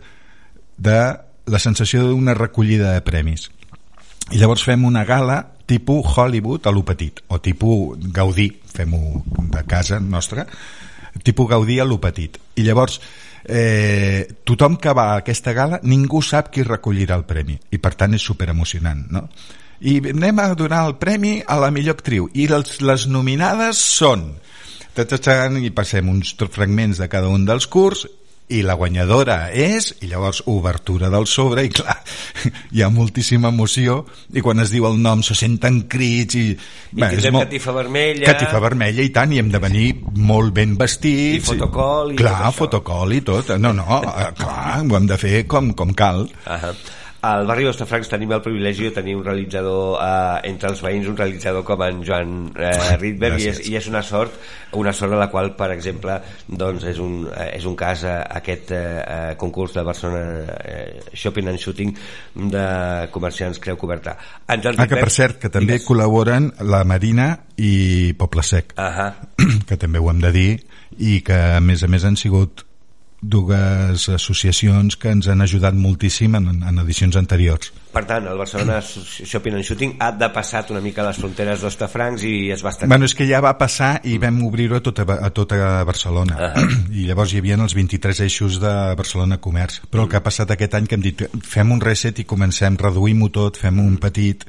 de 0.76 1.00
la 1.46 1.60
sensació 1.62 2.06
d'una 2.06 2.34
recollida 2.34 2.94
de 2.94 3.04
premis. 3.06 3.50
I 4.34 4.40
llavors 4.40 4.64
fem 4.66 4.84
una 4.84 5.04
gala 5.06 5.42
tipus 5.66 6.06
Hollywood 6.16 6.66
a 6.66 6.72
lo 6.74 6.84
petit, 6.84 7.20
o 7.28 7.40
tipus 7.42 7.98
Gaudí, 8.14 8.48
fem-ho 8.74 9.22
de 9.52 9.62
casa 9.66 10.00
nostra, 10.00 10.46
tipus 11.22 11.48
Gaudí 11.50 11.78
a 11.80 11.86
lo 11.86 12.00
petit. 12.00 12.38
I 12.56 12.66
llavors 12.66 13.00
eh, 13.48 14.26
tothom 14.44 14.76
que 14.82 14.92
va 14.92 15.12
a 15.12 15.20
aquesta 15.22 15.54
gala 15.54 15.80
ningú 15.82 16.22
sap 16.22 16.50
qui 16.52 16.66
recollirà 16.66 17.16
el 17.18 17.26
premi 17.28 17.56
i 17.70 17.78
per 17.78 17.94
tant 17.94 18.14
és 18.18 18.22
super 18.22 18.50
emocionant 18.50 19.06
no? 19.14 19.26
i 19.80 19.98
anem 20.12 20.42
a 20.42 20.48
donar 20.58 20.84
el 20.88 20.96
premi 20.98 21.38
a 21.46 21.58
la 21.60 21.70
millor 21.70 21.98
actriu 21.98 22.28
i 22.34 22.48
les, 22.50 22.80
les 22.82 23.06
nominades 23.06 23.78
són 23.78 24.32
i 24.96 25.70
passem 25.76 26.08
uns 26.08 26.34
fragments 26.50 26.98
de 26.98 27.08
cada 27.12 27.28
un 27.28 27.44
dels 27.44 27.66
curs 27.68 28.06
i 28.48 28.60
la 28.62 28.76
guanyadora 28.78 29.48
és 29.50 29.88
i 30.04 30.10
llavors 30.10 30.44
obertura 30.46 31.08
del 31.10 31.26
sobre 31.26 31.64
i 31.66 31.70
clar, 31.74 31.96
hi 32.74 32.82
ha 32.84 32.90
moltíssima 32.94 33.50
emoció 33.50 34.04
i 34.34 34.42
quan 34.44 34.62
es 34.62 34.70
diu 34.70 34.86
el 34.86 35.00
nom 35.02 35.24
se 35.26 35.34
senten 35.34 35.82
crits 35.90 36.38
i, 36.38 36.44
I 36.54 37.00
bé, 37.00 37.08
tindrem 37.16 37.38
molt... 37.38 37.48
catifa 37.48 37.74
vermella. 37.74 38.28
Catifa 38.30 38.60
vermella 38.62 39.02
i 39.02 39.10
tant, 39.14 39.34
i 39.34 39.42
hem 39.42 39.50
de 39.50 39.62
venir 39.62 39.88
molt 40.30 40.54
ben 40.54 40.76
vestits 40.78 41.42
i 41.42 41.56
fotocol 41.56 42.14
i 42.14 42.20
clar, 42.20 42.52
fotocol 42.54 43.16
i 43.16 43.24
tot. 43.26 43.56
No, 43.58 43.74
no, 43.74 44.02
eh, 44.02 44.30
clar, 44.38 44.78
ho 44.84 45.00
hem 45.00 45.10
de 45.10 45.18
fer 45.18 45.42
com, 45.50 45.74
com 45.74 45.94
cal. 45.96 46.22
Uh 46.46 46.54
-huh. 46.62 46.76
Al 47.26 47.46
barri 47.48 47.64
d'Ostafrancs 47.66 48.10
tenim 48.10 48.32
el 48.36 48.42
privilegi 48.44 48.88
de 48.88 48.94
tenir 48.98 49.16
un 49.18 49.24
realitzador 49.24 49.98
eh, 50.02 50.50
entre 50.50 50.70
els 50.72 50.82
veïns, 50.84 51.08
un 51.10 51.16
realitzador 51.18 51.64
com 51.66 51.82
en 51.86 52.02
Joan 52.06 52.34
eh, 52.54 52.96
Rydberg 53.00 53.42
i 53.42 53.48
és, 53.50 53.60
i 53.70 53.76
és 53.80 53.88
una 53.90 54.02
sort 54.06 54.36
una 54.76 54.92
sort 54.96 55.16
a 55.16 55.20
la 55.20 55.28
qual, 55.32 55.52
per 55.56 55.70
exemple 55.74 56.18
doncs 56.46 56.84
és, 56.92 57.00
un, 57.02 57.24
eh, 57.30 57.48
és 57.56 57.66
un 57.68 57.76
cas 57.78 58.04
eh, 58.06 58.18
aquest 58.40 58.72
eh, 58.76 59.32
concurs 59.40 59.74
de 59.76 59.84
Barcelona 59.86 60.58
eh, 60.60 61.00
Shopping 61.14 61.50
and 61.52 61.62
Shooting 61.62 61.94
de 62.52 62.66
comerciants 63.14 63.60
Creu 63.62 63.78
Coberta 63.80 64.16
en 64.46 64.62
Joan 64.62 64.82
ah, 64.82 64.88
que 64.90 65.00
per 65.00 65.12
cert, 65.14 65.40
que 65.42 65.52
també 65.52 65.76
digues. 65.76 65.88
col·laboren 65.88 66.52
la 66.68 66.84
Marina 66.84 67.32
i 67.56 68.12
Poble 68.18 68.44
Sec 68.46 68.76
uh 68.76 68.92
-huh. 69.00 69.12
que 69.68 69.76
també 69.76 69.98
ho 69.98 70.10
hem 70.10 70.20
de 70.20 70.32
dir 70.32 70.50
i 70.98 71.20
que 71.22 71.36
a 71.56 71.60
més 71.60 71.82
a 71.82 71.88
més 71.88 72.04
han 72.04 72.16
sigut 72.16 72.65
dues 73.20 74.08
associacions 74.12 74.96
que 75.00 75.10
ens 75.10 75.28
han 75.28 75.40
ajudat 75.40 75.74
moltíssim 75.74 76.36
en, 76.36 76.48
en 76.62 76.78
edicions 76.82 77.16
anteriors. 77.16 77.72
Per 77.94 78.02
tant, 78.04 78.26
el 78.28 78.36
Barcelona 78.38 78.78
Shopping 79.30 79.56
and 79.56 79.64
Shooting 79.64 79.94
ha 80.04 80.10
de 80.12 80.28
passat 80.34 80.70
una 80.74 80.82
mica 80.84 81.04
les 81.06 81.18
fronteres 81.20 81.64
d'Ostafrancs 81.64 82.26
i 82.28 82.34
es 82.52 82.64
va 82.64 82.74
estar... 82.74 82.88
Bueno, 82.90 83.08
és 83.08 83.16
que 83.16 83.26
ja 83.28 83.40
va 83.44 83.54
passar 83.58 83.96
i 84.04 84.18
vam 84.22 84.42
obrir-ho 84.46 84.78
a, 84.78 84.82
tota, 84.84 85.06
a 85.16 85.30
tota 85.34 85.84
Barcelona. 85.88 86.36
Uh 86.36 86.60
-huh. 86.60 86.76
I 87.00 87.06
llavors 87.08 87.32
hi 87.32 87.38
havia 87.38 87.56
els 87.56 87.74
23 87.74 88.20
eixos 88.20 88.60
de 88.60 88.74
Barcelona 88.94 89.40
Comerç. 89.40 89.80
Però 89.90 90.04
el 90.04 90.08
que 90.08 90.16
ha 90.16 90.22
passat 90.22 90.50
aquest 90.50 90.74
any 90.74 90.86
que 90.86 90.94
hem 90.94 91.02
dit 91.02 91.28
fem 91.42 91.72
un 91.72 91.80
reset 91.80 92.18
i 92.18 92.24
comencem, 92.24 92.76
reduïm-ho 92.76 93.30
tot, 93.30 93.56
fem 93.56 93.78
un 93.80 93.96
petit 93.96 94.44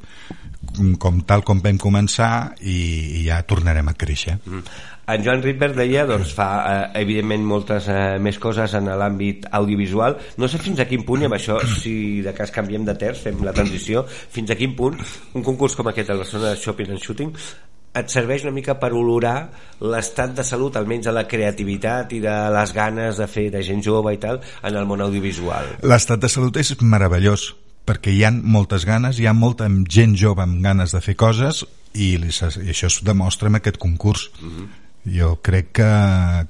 com 1.01 1.22
tal 1.27 1.43
com 1.48 1.62
vam 1.63 1.79
començar 1.81 2.53
i, 2.62 2.77
i 3.22 3.25
ja 3.27 3.41
tornarem 3.48 3.89
a 3.89 3.96
créixer. 3.98 4.38
Mm. 4.46 4.63
En 5.07 5.24
Joan 5.24 5.39
Ripper 5.39 5.69
deia, 5.72 6.01
doncs 6.03 6.34
fa 6.36 6.48
eh, 6.67 6.79
evidentment 7.00 7.46
moltes 7.48 7.86
eh, 7.88 8.17
més 8.19 8.36
coses 8.43 8.74
en 8.75 8.89
l'àmbit 9.00 9.46
audiovisual. 9.55 10.17
No 10.36 10.50
sé 10.51 10.60
fins 10.60 10.81
a 10.84 10.88
quin 10.89 11.05
punt, 11.07 11.24
i 11.24 11.29
amb 11.29 11.38
això, 11.38 11.62
si 11.79 12.19
de 12.25 12.34
cas 12.36 12.51
canviem 12.51 12.84
de 12.88 12.98
terç, 13.00 13.22
fem 13.29 13.39
la 13.48 13.53
transició, 13.55 14.03
fins 14.07 14.51
a 14.51 14.57
quin 14.60 14.75
punt 14.75 15.00
un 15.00 15.46
concurs 15.48 15.77
com 15.79 15.88
aquest, 15.88 16.12
el 16.12 16.19
Barcelona 16.25 16.57
Shopping 16.60 16.91
and 16.91 17.03
Shooting, 17.03 17.31
et 17.98 18.12
serveix 18.12 18.43
una 18.46 18.53
mica 18.53 18.75
per 18.81 18.91
olorar 18.93 19.38
l'estat 19.79 20.36
de 20.38 20.43
salut, 20.46 20.75
almenys 20.75 21.07
de 21.07 21.13
la 21.15 21.24
creativitat 21.29 22.12
i 22.17 22.19
de 22.24 22.36
les 22.53 22.74
ganes 22.75 23.22
de 23.22 23.29
fer 23.31 23.48
de 23.53 23.63
gent 23.65 23.79
jove 23.86 24.12
i 24.13 24.19
tal 24.22 24.41
en 24.41 24.75
el 24.75 24.89
món 24.89 25.01
audiovisual. 25.07 25.77
L'estat 25.88 26.19
de 26.22 26.29
salut 26.31 26.60
és 26.60 26.75
meravellós 26.81 27.53
perquè 27.88 28.12
hi 28.13 28.25
ha 28.27 28.32
moltes 28.32 28.86
ganes, 28.86 29.20
hi 29.20 29.27
ha 29.27 29.34
molta 29.34 29.70
gent 29.88 30.17
jove 30.20 30.44
amb 30.44 30.60
ganes 30.63 30.96
de 30.96 31.01
fer 31.01 31.15
coses 31.15 31.63
i, 31.94 32.15
i 32.17 32.74
això 32.74 32.91
es 32.91 33.00
demostra 33.08 33.50
en 33.51 33.62
aquest 33.62 33.79
concurs. 33.82 34.29
Uh 34.41 34.46
mhm. 34.46 34.60
-huh 34.60 34.84
jo 35.08 35.39
crec 35.41 35.72
que, 35.72 35.88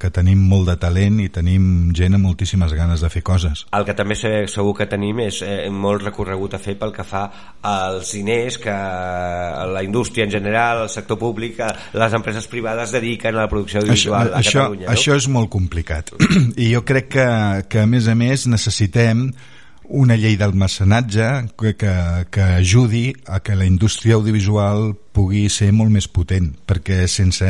que 0.01 0.09
tenim 0.13 0.41
molt 0.49 0.67
de 0.71 0.75
talent 0.81 1.19
i 1.21 1.27
tenim 1.33 1.91
gent 1.95 2.17
amb 2.17 2.25
moltíssimes 2.25 2.73
ganes 2.73 3.03
de 3.03 3.09
fer 3.13 3.21
coses. 3.25 3.65
El 3.77 3.85
que 3.85 3.95
també 3.97 4.17
segur 4.17 4.73
que 4.77 4.87
tenim 4.89 5.21
és 5.27 5.41
eh, 5.45 5.69
molt 5.73 6.03
recorregut 6.07 6.57
a 6.57 6.61
fer 6.61 6.77
pel 6.79 6.93
que 6.95 7.05
fa 7.07 7.23
als 7.61 8.13
diners 8.17 8.59
que 8.63 8.77
la 9.73 9.83
indústria 9.85 10.25
en 10.25 10.33
general, 10.33 10.85
el 10.87 10.93
sector 10.93 11.19
públic, 11.21 11.59
eh, 11.61 11.69
les 11.97 12.17
empreses 12.17 12.47
privades 12.49 12.95
dediquen 12.95 13.35
a 13.35 13.45
la 13.45 13.51
producció 13.51 13.83
audiovisual 13.83 14.33
això, 14.33 14.39
a 14.39 14.41
Catalunya. 14.41 14.87
Això, 14.87 14.89
no? 14.89 14.95
això 14.95 15.19
és 15.21 15.29
molt 15.37 15.53
complicat 15.53 16.15
i 16.63 16.71
jo 16.73 16.83
crec 16.87 17.11
que, 17.13 17.29
que 17.69 17.85
a 17.85 17.89
més 17.89 18.09
a 18.09 18.17
més 18.17 18.47
necessitem 18.49 19.29
una 19.89 20.17
llei 20.19 20.35
del 20.35 20.53
mecenatge 20.53 21.27
que, 21.57 21.75
que, 21.79 21.93
que 22.31 22.47
ajudi 22.59 23.13
a 23.25 23.39
que 23.39 23.55
la 23.55 23.65
indústria 23.65 24.15
audiovisual 24.15 24.91
pugui 25.15 25.47
ser 25.49 25.71
molt 25.71 25.93
més 25.93 26.09
potent 26.11 26.51
perquè 26.67 27.05
sense 27.07 27.47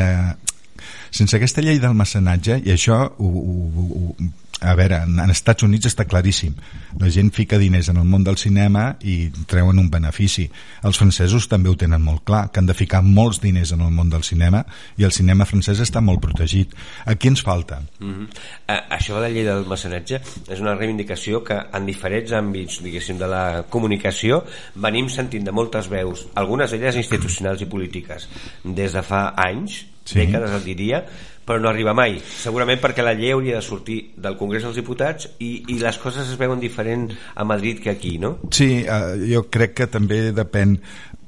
sense 1.10 1.36
aquesta 1.36 1.64
llei 1.64 1.80
del 1.82 1.96
mecenatge, 1.96 2.60
i 2.64 2.74
això 2.74 3.00
ho, 3.08 3.28
ho, 3.28 3.86
ho, 3.88 4.28
a 4.60 4.74
veure, 4.78 5.02
en 5.06 5.32
Estats 5.32 5.64
Units 5.66 5.90
està 5.90 6.06
claríssim 6.08 6.54
la 7.00 7.10
gent 7.12 7.30
fica 7.34 7.58
diners 7.58 7.90
en 7.92 7.98
el 8.00 8.06
món 8.08 8.24
del 8.24 8.38
cinema 8.40 8.96
i 9.04 9.30
treuen 9.50 9.78
un 9.78 9.90
benefici 9.92 10.46
els 10.88 10.98
francesos 11.00 11.48
també 11.50 11.70
ho 11.70 11.76
tenen 11.76 12.02
molt 12.02 12.24
clar 12.28 12.46
que 12.52 12.62
han 12.62 12.70
de 12.70 12.76
ficar 12.76 13.02
molts 13.04 13.42
diners 13.42 13.72
en 13.76 13.84
el 13.84 13.92
món 13.94 14.10
del 14.10 14.24
cinema 14.26 14.64
i 14.96 15.04
el 15.04 15.12
cinema 15.12 15.46
francès 15.48 15.82
està 15.84 16.02
molt 16.04 16.22
protegit 16.24 16.74
aquí 17.06 17.28
ens 17.28 17.42
falta 17.42 17.80
mm 18.00 18.12
-hmm. 18.12 18.28
eh, 18.68 18.80
això 18.98 19.14
de 19.14 19.20
la 19.20 19.28
llei 19.28 19.44
del 19.44 19.66
mecenatge 19.66 20.20
és 20.48 20.60
una 20.60 20.74
reivindicació 20.74 21.44
que 21.44 21.58
en 21.72 21.86
diferents 21.86 22.32
àmbits 22.32 22.82
diguéssim 22.82 23.18
de 23.18 23.26
la 23.26 23.64
comunicació 23.68 24.44
venim 24.74 25.08
sentint 25.08 25.44
de 25.44 25.52
moltes 25.52 25.88
veus 25.88 26.26
algunes 26.34 26.70
d'elles 26.70 26.96
institucionals 26.96 27.62
i 27.62 27.66
polítiques 27.66 28.28
des 28.64 28.92
de 28.92 29.02
fa 29.02 29.34
anys 29.36 29.84
sí. 30.04 30.18
dècades 30.20 30.50
el 30.50 30.64
diria 30.64 31.04
però 31.48 31.60
no 31.60 31.70
arriba 31.70 31.94
mai 31.96 32.18
segurament 32.20 32.80
perquè 32.82 33.04
la 33.04 33.14
llei 33.16 33.32
hauria 33.32 33.56
de 33.56 33.64
sortir 33.64 33.98
del 34.20 34.36
Congrés 34.36 34.66
dels 34.66 34.76
Diputats 34.76 35.30
i, 35.40 35.64
i 35.72 35.78
les 35.80 35.96
coses 36.02 36.28
es 36.28 36.36
veuen 36.40 36.60
diferent 36.78 37.10
a 37.34 37.44
Madrid 37.44 37.80
que 37.82 37.90
aquí, 37.90 38.18
no? 38.18 38.38
Sí, 38.50 38.84
eh, 38.86 39.26
jo 39.26 39.48
crec 39.50 39.74
que 39.74 39.86
també 39.90 40.30
depèn 40.32 40.78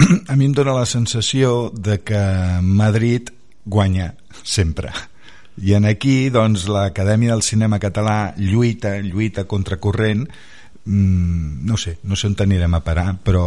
a 0.31 0.37
mi 0.37 0.47
em 0.47 0.55
dóna 0.55 0.77
la 0.79 0.87
sensació 0.87 1.71
de 1.75 1.99
que 2.07 2.23
Madrid 2.63 3.33
guanya 3.67 4.15
sempre 4.45 4.93
i 5.61 5.75
en 5.75 5.85
aquí 5.85 6.31
doncs 6.31 6.69
l'Acadèmia 6.71 7.35
del 7.35 7.43
Cinema 7.43 7.81
Català 7.83 8.33
lluita, 8.39 8.95
lluita 9.03 9.45
contra 9.45 9.77
corrent 9.77 10.29
mm, 10.91 11.67
no 11.67 11.77
sé, 11.77 11.99
no 12.03 12.17
sé 12.19 12.27
on 12.29 12.37
anirem 12.43 12.75
a 12.75 12.83
parar 12.85 13.15
però 13.25 13.43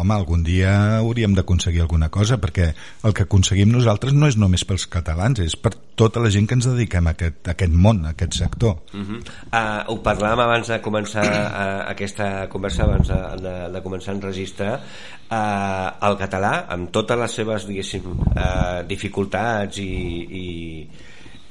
home, 0.00 0.14
algun 0.14 0.42
dia 0.46 0.72
hauríem 1.00 1.34
d'aconseguir 1.36 1.82
alguna 1.84 2.08
cosa 2.08 2.38
perquè 2.40 2.70
el 3.04 3.14
que 3.14 3.26
aconseguim 3.26 3.72
nosaltres 3.72 4.14
no 4.16 4.30
és 4.30 4.38
només 4.40 4.64
pels 4.64 4.86
catalans 4.90 5.42
és 5.44 5.56
per 5.60 5.74
tota 5.98 6.22
la 6.24 6.30
gent 6.32 6.48
que 6.48 6.56
ens 6.56 6.68
dediquem 6.68 7.06
a 7.06 7.14
aquest, 7.16 7.42
a 7.44 7.54
aquest 7.56 7.72
món, 7.72 8.04
a 8.04 8.14
aquest 8.14 8.38
sector 8.38 8.78
uh 8.94 9.00
-huh. 9.00 9.20
uh, 9.20 9.82
ho 9.92 9.98
parlàvem 10.02 10.44
abans 10.44 10.68
de 10.68 10.80
començar 10.80 11.26
uh, 11.26 11.90
aquesta 11.90 12.48
conversa 12.48 12.84
abans 12.84 13.08
de, 13.08 13.20
de, 13.42 13.54
de 13.72 13.82
començar 13.82 14.12
a 14.12 14.16
enregistrar 14.16 14.74
uh, 14.80 16.08
el 16.08 16.16
català 16.16 16.66
amb 16.68 16.90
totes 16.90 17.18
les 17.18 17.32
seves 17.32 17.66
diguéssim 17.66 18.02
uh, 18.06 18.82
dificultats 18.88 19.78
i, 19.78 19.92
i, 20.30 20.46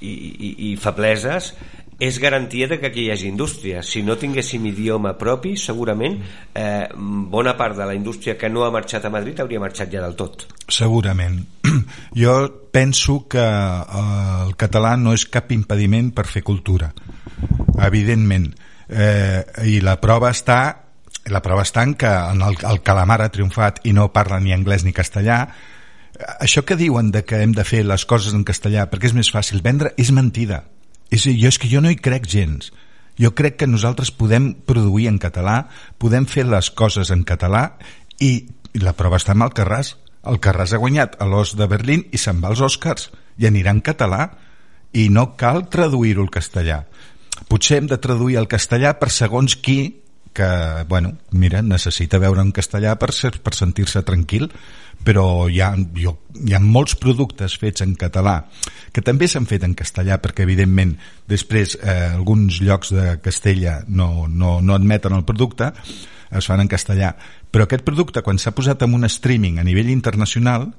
i, 0.02 0.12
i, 0.12 0.72
i 0.72 0.76
febleses 0.78 1.54
és 2.00 2.20
garantia 2.20 2.68
de 2.68 2.80
que 2.80 2.88
aquí 2.88 3.06
hi 3.06 3.12
hagi 3.12 3.30
indústria. 3.30 3.82
Si 3.84 4.04
no 4.04 4.18
tinguéssim 4.20 4.66
idioma 4.68 5.16
propi, 5.18 5.56
segurament 5.56 6.18
eh, 6.54 6.88
bona 6.96 7.56
part 7.56 7.78
de 7.78 7.88
la 7.88 7.96
indústria 7.96 8.38
que 8.38 8.50
no 8.50 8.66
ha 8.66 8.72
marxat 8.72 9.06
a 9.06 9.12
Madrid 9.14 9.40
hauria 9.40 9.62
marxat 9.64 9.92
ja 9.94 10.04
del 10.04 10.16
tot. 10.16 10.48
Segurament. 10.68 11.44
Jo 12.16 12.36
penso 12.72 13.28
que 13.32 13.44
eh, 13.44 14.44
el 14.46 14.56
català 14.60 14.96
no 15.00 15.14
és 15.16 15.28
cap 15.32 15.52
impediment 15.56 16.12
per 16.16 16.28
fer 16.28 16.44
cultura. 16.44 16.92
Evidentment. 17.80 18.52
Eh, 18.90 19.44
I 19.72 19.80
la 19.84 19.96
prova 20.02 20.34
està 20.36 20.60
la 21.32 21.42
prova 21.42 21.64
està 21.66 21.82
en 21.82 21.96
que 21.98 22.10
en 22.10 22.44
el, 22.46 22.60
el 22.70 22.84
calamar 22.86 23.24
ha 23.24 23.32
triomfat 23.34 23.82
i 23.90 23.96
no 23.98 24.12
parla 24.14 24.38
ni 24.40 24.54
anglès 24.54 24.84
ni 24.86 24.94
castellà 24.94 25.40
això 26.38 26.62
que 26.62 26.78
diuen 26.78 27.10
de 27.12 27.24
que 27.26 27.42
hem 27.42 27.56
de 27.56 27.66
fer 27.66 27.82
les 27.84 28.06
coses 28.06 28.36
en 28.38 28.46
castellà 28.46 28.86
perquè 28.92 29.10
és 29.10 29.16
més 29.18 29.32
fàcil 29.34 29.64
vendre 29.66 29.96
és 29.98 30.14
mentida 30.14 30.62
és, 31.12 31.26
jo, 31.26 31.50
és 31.50 31.60
que 31.62 31.70
jo 31.72 31.82
no 31.84 31.92
hi 31.92 32.00
crec 32.00 32.28
gens. 32.30 32.72
Jo 33.20 33.32
crec 33.36 33.60
que 33.62 33.70
nosaltres 33.70 34.12
podem 34.12 34.54
produir 34.68 35.08
en 35.08 35.20
català, 35.22 35.70
podem 36.02 36.26
fer 36.28 36.46
les 36.50 36.70
coses 36.72 37.12
en 37.16 37.24
català 37.24 37.78
i, 38.20 38.48
la 38.82 38.96
prova 38.98 39.20
està 39.22 39.36
amb 39.36 39.48
el 39.48 39.54
Carràs. 39.56 39.96
El 40.28 40.42
Carràs 40.44 40.74
ha 40.74 40.82
guanyat 40.82 41.16
a 41.22 41.28
l'Os 41.30 41.54
de 41.56 41.68
Berlín 41.72 42.04
i 42.12 42.20
se'n 42.20 42.42
va 42.44 42.52
als 42.52 42.64
Oscars 42.66 43.12
i 43.40 43.48
anirà 43.48 43.72
en 43.76 43.84
català 43.86 44.30
i 44.96 45.08
no 45.12 45.34
cal 45.40 45.68
traduir-ho 45.72 46.24
al 46.26 46.34
castellà. 46.34 46.84
Potser 47.48 47.80
hem 47.80 47.88
de 47.92 48.00
traduir 48.02 48.40
el 48.40 48.50
castellà 48.52 48.96
per 49.00 49.12
segons 49.12 49.56
qui 49.60 50.05
que, 50.36 50.48
bueno, 50.90 51.16
mira, 51.32 51.62
necessita 51.64 52.20
veure 52.22 52.44
en 52.44 52.52
castellà 52.56 52.98
per, 53.00 53.14
ser, 53.16 53.38
per 53.42 53.56
sentir-se 53.56 54.04
tranquil, 54.06 54.50
però 55.06 55.48
hi 55.52 55.62
ha, 55.62 55.72
jo, 55.96 56.16
hi 56.44 56.56
ha 56.56 56.62
molts 56.64 56.96
productes 57.00 57.58
fets 57.62 57.84
en 57.86 57.96
català 58.00 58.38
que 58.96 59.04
també 59.04 59.28
s'han 59.28 59.48
fet 59.50 59.66
en 59.68 59.76
castellà 59.76 60.18
perquè 60.24 60.46
evidentment 60.46 60.96
després 61.28 61.76
eh, 61.82 62.12
alguns 62.16 62.62
llocs 62.64 62.94
de 62.96 63.18
Castella 63.24 63.82
no, 63.88 64.28
no, 64.28 64.60
no 64.62 64.76
admeten 64.76 65.18
el 65.18 65.26
producte 65.28 65.72
es 66.36 66.48
fan 66.48 66.64
en 66.64 66.72
castellà. 66.72 67.14
Però 67.52 67.68
aquest 67.68 67.86
producte 67.88 68.24
quan 68.26 68.40
s'ha 68.42 68.56
posat 68.56 68.84
en 68.84 68.96
un 68.98 69.08
streaming 69.08 69.60
a 69.60 69.68
nivell 69.68 69.92
internacional 69.92 70.72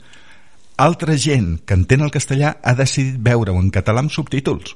altra 0.77 1.17
gent 1.17 1.63
que 1.65 1.77
entén 1.77 2.05
el 2.05 2.13
castellà 2.13 2.57
ha 2.63 2.75
decidit 2.77 3.21
veure-ho 3.25 3.57
en 3.61 3.71
català 3.73 4.05
amb 4.05 4.13
subtítols 4.13 4.75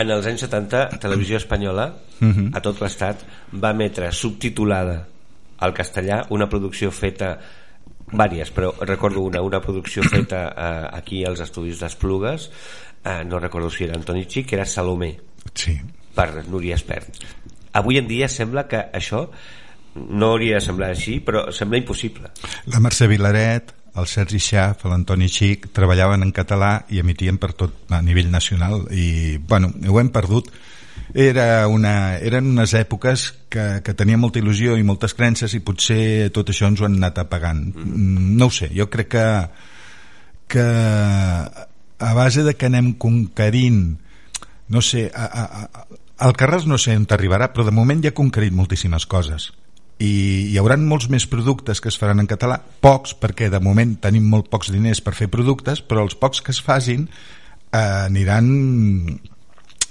en 0.00 0.10
els 0.14 0.26
anys 0.26 0.44
70 0.46 0.98
Televisió 1.02 1.36
Espanyola 1.36 1.86
uh 1.88 2.24
mhm. 2.24 2.32
-huh. 2.32 2.56
a 2.56 2.60
tot 2.60 2.80
l'estat 2.80 3.24
va 3.52 3.70
emetre 3.70 4.12
subtitulada 4.12 5.06
al 5.58 5.74
castellà 5.74 6.26
una 6.30 6.48
producció 6.48 6.90
feta 6.90 7.38
Vàries, 8.12 8.50
però 8.50 8.72
recordo 8.80 9.20
una, 9.20 9.42
una 9.42 9.60
producció 9.60 10.02
feta 10.02 10.42
eh, 10.48 10.88
aquí 10.96 11.24
als 11.24 11.40
estudis 11.44 11.80
d'Esplugues, 11.80 12.50
eh, 13.04 13.24
no 13.24 13.38
recordo 13.38 13.70
si 13.70 13.84
era 13.84 13.94
Antoni 13.94 14.24
Xic, 14.24 14.46
que 14.48 14.56
era 14.56 14.64
Salomé, 14.64 15.18
sí. 15.52 15.78
per 16.14 16.44
Núria 16.48 16.74
Espert. 16.74 17.08
Avui 17.72 17.98
en 17.98 18.08
dia 18.08 18.28
sembla 18.28 18.66
que 18.66 18.80
això 18.92 19.26
no 19.94 20.32
hauria 20.32 20.56
de 20.56 20.64
semblar 20.64 20.90
així, 20.94 21.18
però 21.20 21.48
sembla 21.52 21.80
impossible. 21.80 22.30
La 22.72 22.80
Mercè 22.80 23.08
Vilaret, 23.10 23.74
el 23.96 24.06
Sergi 24.06 24.40
Xaf, 24.42 24.84
l'Antoni 24.88 25.28
Xic, 25.28 25.70
treballaven 25.74 26.26
en 26.26 26.32
català 26.34 26.82
i 26.92 27.00
emitien 27.02 27.38
per 27.38 27.52
tot 27.56 27.92
a 27.94 28.02
nivell 28.04 28.30
nacional 28.30 28.84
i, 28.92 29.38
bueno, 29.38 29.72
ho 29.88 30.00
hem 30.00 30.10
perdut 30.14 30.52
era 31.14 31.66
una, 31.68 32.18
eren 32.18 32.50
unes 32.52 32.74
èpoques 32.76 33.28
que, 33.48 33.80
que 33.84 33.94
tenia 33.96 34.18
molta 34.20 34.42
il·lusió 34.42 34.76
i 34.76 34.84
moltes 34.84 35.14
creences 35.16 35.54
i 35.56 35.62
potser 35.64 36.28
tot 36.34 36.50
això 36.52 36.68
ens 36.68 36.82
ho 36.82 36.88
han 36.88 36.98
anat 36.98 37.22
apagant. 37.22 37.62
Mm. 37.72 38.34
No 38.36 38.50
ho 38.50 38.54
sé, 38.54 38.68
jo 38.74 38.88
crec 38.92 39.08
que, 39.14 39.26
que 40.52 40.66
a 40.68 42.12
base 42.14 42.44
de 42.44 42.54
que 42.54 42.68
anem 42.68 42.92
conquerint 43.00 43.96
no 44.68 44.82
sé, 44.84 45.08
a, 45.14 45.24
a, 45.24 45.64
a, 45.64 45.86
al 46.26 46.36
Carràs 46.36 46.66
no 46.68 46.76
sé 46.76 46.96
on 46.98 47.06
t'arribarà, 47.08 47.48
però 47.54 47.64
de 47.64 47.72
moment 47.72 48.02
ja 48.04 48.12
ha 48.12 48.18
conquerit 48.18 48.52
moltíssimes 48.52 49.08
coses 49.08 49.48
i 49.98 50.12
hi 50.52 50.58
haurà 50.60 50.76
molts 50.78 51.08
més 51.10 51.26
productes 51.26 51.82
que 51.82 51.90
es 51.90 51.98
faran 51.98 52.22
en 52.22 52.28
català, 52.30 52.60
pocs 52.80 53.16
perquè 53.18 53.48
de 53.50 53.60
moment 53.62 53.96
tenim 54.02 54.28
molt 54.30 54.50
pocs 54.50 54.70
diners 54.74 55.02
per 55.02 55.16
fer 55.18 55.30
productes 55.32 55.82
però 55.82 56.04
els 56.06 56.14
pocs 56.18 56.42
que 56.44 56.54
es 56.54 56.62
facin 56.62 57.08
eh, 57.08 57.80
aniran 57.80 58.46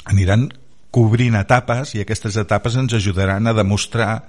aniran 0.07 0.47
cobrint 0.95 1.35
etapes 1.35 1.93
i 1.97 2.01
aquestes 2.01 2.39
etapes 2.39 2.79
ens 2.79 2.95
ajudaran 2.95 3.47
a 3.47 3.53
demostrar 3.53 4.23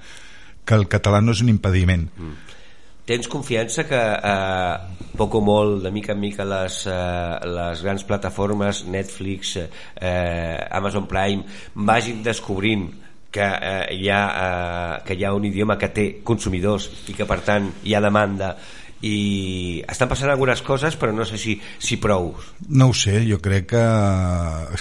que 0.66 0.74
el 0.74 0.88
català 0.90 1.22
no 1.22 1.32
és 1.32 1.46
un 1.46 1.54
impediment 1.54 2.08
mm. 2.10 2.44
Tens 3.08 3.24
confiança 3.32 3.86
que 3.88 3.96
eh, 3.96 5.04
poc 5.16 5.38
o 5.38 5.40
molt, 5.40 5.78
de 5.80 5.88
mica 5.88 6.12
en 6.12 6.18
mica 6.20 6.44
les, 6.44 6.74
eh, 6.92 7.38
les 7.48 7.80
grans 7.86 8.02
plataformes 8.04 8.82
Netflix, 8.84 9.54
eh, 9.56 10.58
Amazon 10.76 11.06
Prime 11.08 11.46
vagin 11.88 12.20
descobrint 12.26 12.90
que, 13.30 13.44
eh, 13.44 13.94
hi 13.94 14.08
ha, 14.08 14.22
eh, 14.42 15.04
que 15.06 15.14
hi 15.14 15.24
ha 15.24 15.34
un 15.36 15.44
idioma 15.44 15.78
que 15.78 15.90
té 15.94 16.08
consumidors 16.24 16.88
i 17.08 17.16
que 17.16 17.26
per 17.28 17.40
tant 17.46 17.70
hi 17.84 17.94
ha 17.94 18.02
demanda 18.04 18.54
i 19.04 19.78
estan 19.86 20.10
passant 20.10 20.32
algunes 20.32 20.62
coses 20.66 20.96
però 20.98 21.12
no 21.14 21.26
sé 21.28 21.38
si, 21.38 21.58
si 21.78 22.00
prou. 22.02 22.32
No 22.68 22.90
ho 22.90 22.96
sé, 22.96 23.20
jo 23.28 23.38
crec 23.44 23.70
que 23.74 23.84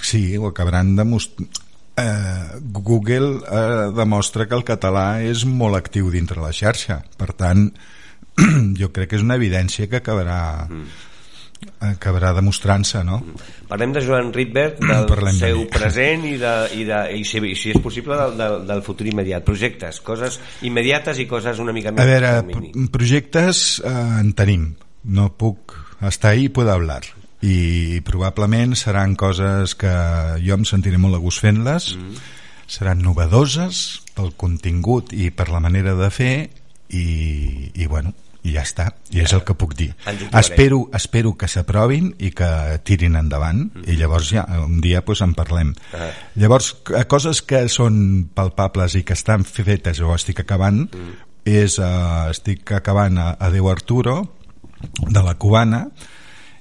sí, 0.02 0.24
ho 0.38 0.48
acabaran 0.50 0.96
demostrant 0.98 1.50
eh, 1.98 2.62
Google 2.62 3.42
eh, 3.42 3.92
demostra 3.98 4.48
que 4.48 4.58
el 4.58 4.66
català 4.66 5.20
és 5.26 5.46
molt 5.46 5.78
actiu 5.78 6.12
dintre 6.14 6.42
la 6.42 6.54
xarxa. 6.54 7.02
Per 7.18 7.34
tant 7.38 7.68
jo 8.80 8.92
crec 8.94 9.12
que 9.12 9.20
és 9.20 9.26
una 9.26 9.38
evidència 9.38 9.90
que 9.90 10.02
acabarà 10.02 10.40
mm 10.70 11.06
acabarà 11.84 12.32
demostrant-se 12.34 13.04
no? 13.06 13.20
Parlem 13.70 13.94
de 13.94 14.02
Joan 14.06 14.32
Rydberg 14.34 14.80
del 14.82 15.06
Parlem 15.10 15.36
seu 15.38 15.60
de 15.62 15.68
present 15.74 16.26
i, 16.26 16.36
de, 16.42 16.54
i, 16.78 16.86
de, 16.88 17.02
i 17.20 17.26
si, 17.28 17.42
si 17.60 17.74
és 17.76 17.82
possible 17.84 18.18
del, 18.18 18.34
del, 18.40 18.58
del 18.70 18.82
futur 18.86 19.10
immediat. 19.12 19.46
Projectes, 19.48 20.02
coses 20.06 20.40
immediates 20.66 21.22
i 21.22 21.28
coses 21.30 21.62
una 21.64 21.76
mica 21.76 21.94
més 21.94 22.02
a 22.02 22.08
veure, 22.10 22.64
projectes 22.94 23.82
eh, 23.86 23.94
en 24.24 24.34
tenim. 24.38 24.72
No 25.14 25.30
puc 25.38 25.78
estar 26.08 26.34
ahí 26.34 26.48
i 26.48 26.54
poder 26.54 26.74
hablar. 26.76 27.04
I 27.46 28.02
probablement 28.06 28.74
seran 28.76 29.14
coses 29.16 29.76
que 29.78 29.94
jo 30.42 30.58
em 30.58 30.66
sentiré 30.66 30.98
molt 31.02 31.20
a 31.20 31.22
gust 31.22 31.46
fent-les. 31.46 31.94
Mm. 31.98 32.26
seran 32.68 33.00
novedoses 33.00 34.02
pel 34.12 34.34
contingut 34.36 35.14
i 35.16 35.30
per 35.32 35.48
la 35.48 35.62
manera 35.64 35.94
de 35.96 36.10
fer 36.12 36.50
i, 36.92 37.06
i 37.72 37.88
bueno, 37.88 38.12
i 38.48 38.56
ja 38.56 38.64
està, 38.64 38.88
i 39.12 39.22
és 39.24 39.34
el 39.36 39.44
que 39.46 39.56
puc 39.60 39.76
dir. 39.78 39.90
Espero, 40.40 40.86
espero 40.96 41.34
que 41.40 41.50
s'aprovin 41.52 42.14
i 42.24 42.32
que 42.36 42.50
tirin 42.88 43.18
endavant 43.20 43.66
mm. 43.66 43.86
i 43.92 43.98
llavors 44.00 44.32
ja 44.32 44.46
un 44.64 44.80
dia 44.84 45.04
pues, 45.06 45.22
en 45.26 45.36
parlem. 45.38 45.76
Uh 45.94 46.08
llavors 46.38 46.70
coses 47.10 47.42
que 47.42 47.64
són 47.72 47.98
palpables 48.36 48.96
i 48.96 49.04
que 49.08 49.16
estan 49.18 49.44
fetes 49.48 50.00
o 50.06 50.14
estic 50.14 50.44
acabant 50.44 50.84
mm. 50.86 51.16
és, 51.50 51.78
uh, 51.82 52.30
estic 52.32 52.72
acabant 52.78 53.18
a, 53.18 53.32
a 53.42 53.50
Déu 53.54 53.68
Arturo 53.72 54.20
de 55.02 55.24
la 55.26 55.34
Cubana 55.36 55.88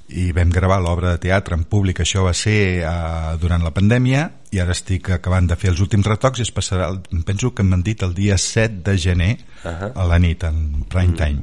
i 0.09 0.31
vam 0.33 0.51
gravar 0.55 0.79
l'obra 0.81 1.15
de 1.15 1.23
teatre 1.27 1.59
en 1.59 1.67
públic. 1.69 2.01
Això 2.03 2.25
va 2.27 2.35
ser 2.37 2.83
uh, 2.87 3.37
durant 3.43 3.63
la 3.63 3.75
pandèmia 3.75 4.29
i 4.57 4.61
ara 4.63 4.75
estic 4.77 5.11
acabant 5.15 5.49
de 5.51 5.57
fer 5.61 5.73
els 5.73 5.83
últims 5.85 6.07
retocs 6.09 6.41
i 6.41 6.47
es 6.47 6.53
passarà, 6.55 6.89
penso 7.29 7.53
que 7.55 7.65
m'han 7.67 7.85
dit 7.87 8.03
el 8.07 8.15
dia 8.17 8.39
7 8.41 8.83
de 8.87 8.97
gener 8.99 9.33
uh 9.37 9.71
-huh. 9.71 9.93
a 9.95 10.07
la 10.07 10.19
nit 10.19 10.45
en 10.45 10.85
prime 10.89 11.13
mm. 11.13 11.17
time 11.17 11.43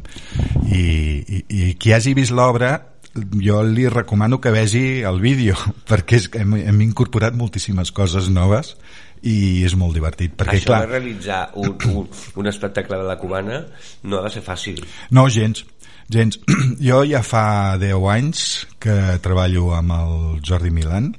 I, 0.71 0.83
i, 1.27 1.45
i 1.49 1.73
qui 1.75 1.93
hagi 1.93 2.13
vist 2.13 2.31
l'obra 2.31 2.93
jo 3.13 3.61
li 3.63 3.87
recomano 3.89 4.39
que 4.41 4.51
vegi 4.51 5.01
el 5.01 5.19
vídeo 5.21 5.55
perquè 5.89 6.15
és, 6.15 6.29
hem, 6.33 6.53
hem 6.53 6.81
incorporat 6.81 7.33
moltíssimes 7.33 7.91
coses 7.91 8.29
noves 8.29 8.75
i 9.21 9.63
és 9.63 9.75
molt 9.75 9.93
divertit 9.93 10.33
perquè, 10.35 10.57
això 10.57 10.65
clar, 10.65 10.81
de 10.81 10.91
realitzar 10.97 11.51
un, 11.53 11.77
un, 11.85 12.09
un 12.35 12.47
espectacle 12.47 12.97
de 12.97 13.03
la 13.03 13.17
cubana 13.17 13.65
no 14.03 14.19
ha 14.19 14.23
de 14.23 14.29
ser 14.29 14.43
fàcil 14.43 14.83
no 15.11 15.29
gens 15.29 15.65
Gens, 16.09 16.39
jo 16.87 17.03
ja 17.07 17.21
fa 17.23 17.77
10 17.79 18.09
anys 18.11 18.67
que 18.83 19.17
treballo 19.23 19.71
amb 19.73 19.95
el 19.95 20.41
Jordi 20.43 20.69
Milan 20.69 21.13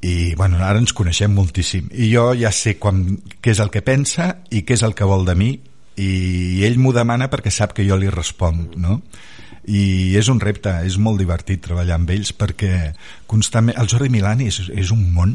i 0.00 0.34
bueno, 0.38 0.60
ara 0.62 0.78
ens 0.78 0.94
coneixem 0.94 1.32
moltíssim. 1.34 1.88
I 1.90 2.12
jo 2.12 2.30
ja 2.38 2.52
sé 2.54 2.76
quan, 2.78 3.02
què 3.42 3.54
és 3.54 3.62
el 3.62 3.72
que 3.74 3.82
pensa 3.82 4.36
i 4.50 4.62
què 4.62 4.78
és 4.78 4.84
el 4.86 4.94
que 4.94 5.08
vol 5.08 5.26
de 5.26 5.34
mi 5.38 5.50
i 5.98 6.62
ell 6.66 6.78
m'ho 6.78 6.92
demana 6.94 7.26
perquè 7.30 7.50
sap 7.50 7.74
que 7.74 7.86
jo 7.86 7.98
li 7.98 8.10
responc 8.12 8.76
no? 8.78 9.00
i 9.68 10.14
és 10.16 10.28
un 10.30 10.38
repte, 10.40 10.70
és 10.86 10.96
molt 11.02 11.18
divertit 11.20 11.60
treballar 11.64 11.98
amb 11.98 12.12
ells 12.14 12.30
perquè 12.32 12.92
constantment, 13.26 13.76
el 13.80 13.90
Jordi 13.90 14.08
Milani 14.12 14.46
és, 14.48 14.62
és 14.70 14.92
un 14.94 15.02
món 15.12 15.34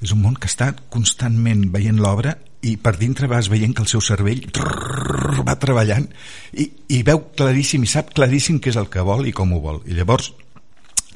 és 0.00 0.12
un 0.12 0.20
món 0.22 0.36
que 0.38 0.48
està 0.48 0.70
constantment 0.92 1.66
veient 1.72 1.98
l'obra 2.00 2.36
i 2.66 2.76
per 2.80 2.94
dintre 3.00 3.28
vas 3.30 3.50
veient 3.52 3.74
que 3.74 3.82
el 3.84 3.90
seu 3.90 4.02
cervell 4.04 4.44
trrr, 4.54 5.42
va 5.46 5.58
treballant 5.60 6.06
i, 6.54 6.68
i 6.94 7.02
veu 7.06 7.24
claríssim 7.36 7.84
i 7.84 7.90
sap 7.90 8.14
claríssim 8.16 8.60
què 8.60 8.72
és 8.72 8.78
el 8.80 8.90
que 8.92 9.04
vol 9.06 9.26
i 9.26 9.34
com 9.36 9.52
ho 9.52 9.60
vol. 9.62 9.82
I 9.86 9.98
llavors 9.98 10.32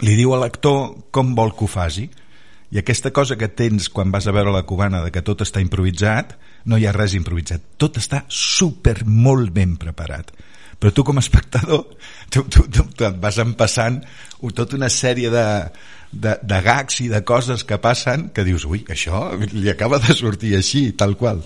li 0.04 0.16
diu 0.16 0.34
a 0.34 0.40
l'actor 0.40 1.10
com 1.14 1.34
vol 1.36 1.54
que 1.56 1.66
ho 1.66 1.70
faci 1.70 2.08
i 2.70 2.78
aquesta 2.78 3.10
cosa 3.10 3.36
que 3.36 3.48
tens 3.50 3.88
quan 3.90 4.12
vas 4.14 4.28
a 4.30 4.34
veure 4.34 4.52
la 4.54 4.62
cubana 4.62 5.02
de 5.02 5.10
que 5.10 5.24
tot 5.26 5.42
està 5.42 5.62
improvisat 5.62 6.36
no 6.70 6.78
hi 6.78 6.86
ha 6.86 6.94
res 6.94 7.16
improvisat. 7.18 7.64
Tot 7.76 7.98
està 7.98 8.22
super 8.30 9.00
molt 9.06 9.50
ben 9.54 9.74
preparat. 9.80 10.30
Però 10.80 10.92
tu 10.94 11.04
com 11.04 11.18
a 11.18 11.24
espectador 11.24 11.82
tu, 12.30 12.44
tu, 12.46 12.64
tu, 12.70 12.86
tu 12.94 13.04
et 13.04 13.18
vas 13.20 13.40
empassant 13.42 13.98
tota 14.54 14.78
una 14.78 14.88
sèrie 14.88 15.32
de, 15.34 15.46
de, 16.12 16.36
de 16.40 16.60
gags 16.64 17.02
i 17.04 17.10
de 17.10 17.20
coses 17.26 17.66
que 17.66 17.80
passen 17.82 18.30
que 18.34 18.46
dius, 18.46 18.64
ui, 18.64 18.84
això 18.88 19.28
li 19.52 19.68
acaba 19.68 19.98
de 20.00 20.14
sortir 20.16 20.54
així, 20.56 20.92
tal 20.96 21.18
qual. 21.18 21.42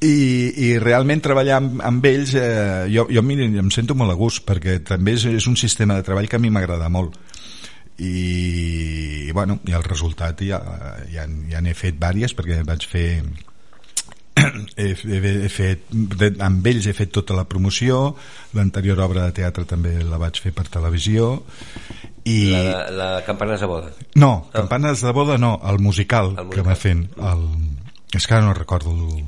I, 0.00 0.16
i 0.60 0.72
realment 0.80 1.22
treballar 1.24 1.60
amb, 1.60 1.78
amb 1.84 2.04
ells 2.08 2.34
eh, 2.36 2.88
jo, 2.92 3.06
jo 3.12 3.22
mira, 3.24 3.44
em 3.44 3.70
sento 3.72 3.94
molt 3.96 4.12
a 4.12 4.18
gust 4.18 4.44
perquè 4.48 4.80
també 4.84 5.14
és, 5.16 5.28
és 5.38 5.46
un 5.48 5.56
sistema 5.56 5.96
de 5.96 6.04
treball 6.04 6.28
que 6.28 6.36
a 6.36 6.42
mi 6.42 6.52
m'agrada 6.52 6.90
molt 6.92 7.16
i, 7.98 9.26
i 9.28 9.32
bueno, 9.32 9.58
i 9.64 9.72
el 9.72 9.84
resultat 9.84 10.42
ja, 10.44 10.60
ja, 11.12 11.26
ja 11.50 11.60
n'he 11.64 11.74
fet 11.76 11.96
vàries 12.00 12.34
perquè 12.36 12.60
vaig 12.66 12.84
fer 12.88 13.08
he, 14.76 14.90
he, 14.92 15.20
he 15.46 15.48
fet 15.48 16.40
amb 16.44 16.66
ells 16.68 16.88
he 16.90 16.92
fet 16.96 17.12
tota 17.14 17.36
la 17.36 17.46
promoció 17.48 18.16
l'anterior 18.56 19.00
obra 19.00 19.24
de 19.28 19.36
teatre 19.40 19.64
també 19.68 19.96
la 20.04 20.20
vaig 20.20 20.40
fer 20.42 20.52
per 20.56 20.66
televisió 20.68 21.38
i... 22.26 22.52
La, 22.52 22.90
la 22.90 23.08
Campanes 23.24 23.62
de 23.64 23.70
boda 23.70 23.94
no, 24.20 24.30
oh. 24.44 24.52
Campanes 24.52 25.00
de 25.00 25.14
boda 25.16 25.38
no, 25.38 25.56
el 25.64 25.80
musical, 25.80 26.34
el 26.34 26.50
musical. 26.50 26.52
que 26.52 26.68
va 26.68 26.76
fent 26.76 27.06
el... 27.16 27.48
és 28.12 28.26
que 28.26 28.36
ara 28.36 28.44
no 28.44 28.52
recordo 28.56 28.92
el... 28.92 29.24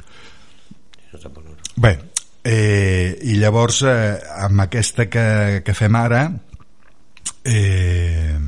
bé 1.81 1.97
eh, 2.45 3.17
i 3.33 3.39
llavors 3.41 3.81
eh, 3.89 4.19
amb 4.45 4.67
aquesta 4.67 5.09
que, 5.09 5.63
que 5.65 5.77
fem 5.79 5.97
ara 5.97 6.27
eh, 7.49 8.39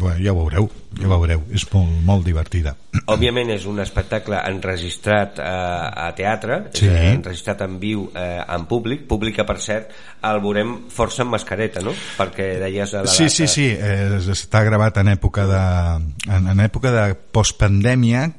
Bueno, 0.00 0.16
ja 0.24 0.32
ho 0.32 0.38
veureu, 0.38 0.64
ja 0.96 1.04
ho 1.04 1.10
veureu, 1.12 1.42
és 1.52 1.66
molt, 1.74 1.90
molt 2.08 2.24
divertida. 2.24 2.72
Òbviament 3.12 3.50
és 3.52 3.66
un 3.68 3.82
espectacle 3.84 4.38
enregistrat 4.48 5.36
eh, 5.44 5.44
a 5.44 6.06
teatre, 6.16 6.56
sí. 6.72 6.88
és 6.88 7.18
enregistrat 7.18 7.60
en 7.66 7.76
viu 7.82 8.06
eh, 8.16 8.40
en 8.40 8.64
públic, 8.70 9.04
públic 9.10 9.36
que 9.36 9.44
per 9.44 9.58
cert 9.60 9.92
el 10.24 10.40
veurem 10.40 10.72
força 10.88 11.20
en 11.26 11.28
mascareta, 11.34 11.84
no? 11.84 11.92
Perquè 12.16 12.48
deies 12.64 12.96
a 12.96 13.04
la 13.04 13.12
Sí, 13.12 13.28
data... 13.28 13.36
sí, 13.36 13.50
sí, 13.52 13.66
eh, 13.76 14.22
està 14.32 14.64
gravat 14.64 15.02
en 15.04 15.12
època 15.12 15.44
de, 15.50 15.64
en, 16.32 16.48
en 16.54 16.64
època 16.64 16.96
de 16.96 17.04
postpandèmia 17.36 18.30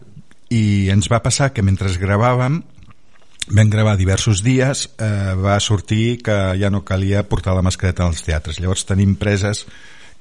i 0.49 0.63
ens 0.89 1.13
va 1.13 1.21
passar 1.21 1.53
que 1.53 1.61
mentre 1.61 1.93
gravàvem 2.01 2.63
vam 3.47 3.69
gravar 3.69 3.97
diversos 3.97 4.43
dies 4.43 4.89
eh, 4.97 5.33
va 5.35 5.59
sortir 5.59 6.21
que 6.23 6.37
ja 6.59 6.69
no 6.69 6.83
calia 6.85 7.23
portar 7.27 7.55
la 7.55 7.65
mascareta 7.65 8.05
als 8.05 8.21
teatres 8.23 8.59
llavors 8.59 8.85
tenim 8.85 9.15
preses 9.15 9.65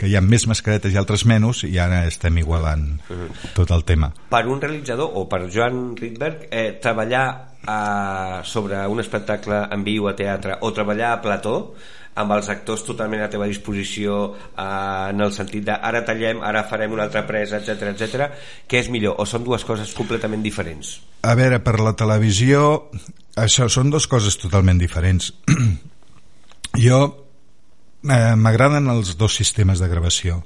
que 0.01 0.09
hi 0.09 0.17
ha 0.17 0.23
més 0.25 0.47
mascaretes 0.49 0.95
i 0.95 0.99
altres 0.99 1.27
menys 1.29 1.61
i 1.69 1.75
ara 1.83 2.07
estem 2.09 2.39
igualant 2.41 2.87
uh 3.11 3.15
mhm. 3.15 3.29
-huh. 3.29 3.53
tot 3.55 3.71
el 3.71 3.85
tema. 3.85 4.13
Per 4.31 4.47
un 4.47 4.61
realitzador 4.61 5.11
o 5.15 5.29
per 5.29 5.51
Joan 5.53 5.97
Rydberg 5.97 6.49
eh, 6.51 6.79
treballar 6.81 7.27
eh, 7.69 8.41
sobre 8.43 8.87
un 8.87 9.01
espectacle 9.01 9.69
en 9.71 9.85
viu 9.85 10.09
a 10.09 10.17
teatre 10.17 10.57
o 10.61 10.73
treballar 10.73 11.13
a 11.13 11.21
plató 11.21 11.75
amb 12.21 12.37
els 12.37 12.51
actors 12.53 12.85
totalment 12.87 13.25
a 13.25 13.31
teva 13.33 13.49
disposició 13.51 14.19
eh, 14.31 14.65
en 14.65 15.25
el 15.25 15.33
sentit 15.37 15.67
de 15.69 15.77
ara 15.77 16.05
tallem, 16.07 16.43
ara 16.47 16.65
farem 16.69 16.93
una 16.97 17.07
altra 17.09 17.25
presa, 17.29 17.61
etc 17.61 17.95
etc. 17.95 18.29
què 18.69 18.85
és 18.85 18.93
millor? 18.93 19.17
O 19.19 19.27
són 19.27 19.47
dues 19.47 19.65
coses 19.69 19.95
completament 19.97 20.45
diferents? 20.45 20.99
A 21.27 21.35
veure, 21.39 21.59
per 21.65 21.79
la 21.81 21.97
televisió 21.97 22.91
això 23.41 23.69
són 23.69 23.91
dues 23.93 24.07
coses 24.11 24.37
totalment 24.41 24.79
diferents 24.81 25.33
jo 26.87 27.01
Eh, 28.01 28.35
M'agraden 28.37 28.89
els 28.89 29.17
dos 29.21 29.35
sistemes 29.37 29.81
de 29.81 29.89
gravació. 29.89 30.43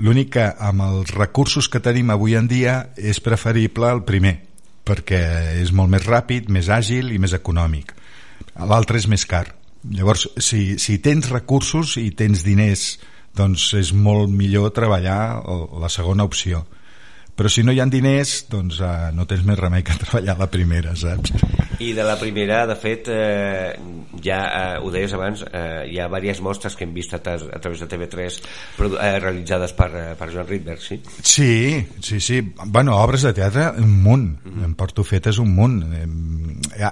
l'únic 0.00 0.30
que 0.32 0.44
amb 0.64 0.80
els 0.80 1.10
recursos 1.12 1.66
que 1.68 1.80
tenim 1.84 2.08
avui 2.08 2.32
en 2.38 2.46
dia 2.48 2.88
és 2.96 3.18
preferible 3.20 3.90
el 3.92 4.00
primer 4.08 4.46
perquè 4.88 5.60
és 5.60 5.72
molt 5.76 5.90
més 5.92 6.06
ràpid, 6.06 6.48
més 6.48 6.70
àgil 6.72 7.10
i 7.12 7.18
més 7.18 7.34
econòmic 7.36 7.92
l'altre 8.56 8.96
és 8.96 9.06
més 9.06 9.26
car 9.26 9.44
llavors 9.88 10.26
si, 10.36 10.78
si 10.78 10.98
tens 11.00 11.30
recursos 11.32 11.96
i 12.00 12.10
tens 12.16 12.44
diners 12.44 12.98
doncs 13.36 13.70
és 13.78 13.92
molt 13.94 14.30
millor 14.32 14.72
treballar 14.76 15.40
la 15.80 15.88
segona 15.92 16.26
opció 16.28 16.64
però 17.40 17.48
si 17.48 17.62
no 17.64 17.72
hi 17.72 17.78
ha 17.80 17.86
diners 17.88 18.44
doncs 18.52 18.82
uh, 18.84 19.08
no 19.16 19.24
tens 19.24 19.46
més 19.48 19.56
remei 19.56 19.80
que 19.80 19.96
treballar 19.96 20.36
la 20.36 20.50
primera 20.52 20.92
saps? 20.92 21.32
i 21.80 21.94
de 21.96 22.04
la 22.04 22.18
primera 22.20 22.66
de 22.68 22.74
fet 22.76 23.08
eh, 23.08 23.70
ja 24.20 24.40
eh, 24.44 24.74
ho 24.84 24.90
deies 24.92 25.14
abans 25.16 25.46
eh, 25.48 25.86
hi 25.88 25.96
ha 25.96 26.10
diverses 26.12 26.42
mostres 26.44 26.76
que 26.76 26.84
hem 26.84 26.92
vist 26.92 27.14
a, 27.16 27.20
a 27.22 27.62
través 27.62 27.80
de 27.80 27.88
TV3 27.88 28.36
eh, 28.90 29.14
realitzades 29.22 29.72
per, 29.78 29.88
eh, 29.96 30.04
per 30.20 30.28
Joan 30.34 30.50
Rydberg 30.50 30.84
sí? 30.84 31.00
sí, 31.22 31.80
sí, 32.04 32.20
sí 32.20 32.42
bueno, 32.66 32.98
obres 33.00 33.24
de 33.24 33.32
teatre 33.32 33.70
un 33.80 33.96
munt 34.04 34.28
mm 34.44 34.52
-hmm. 34.52 34.64
en 34.68 34.74
porto 34.74 35.04
fetes 35.04 35.38
un 35.38 35.54
munt 35.54 35.80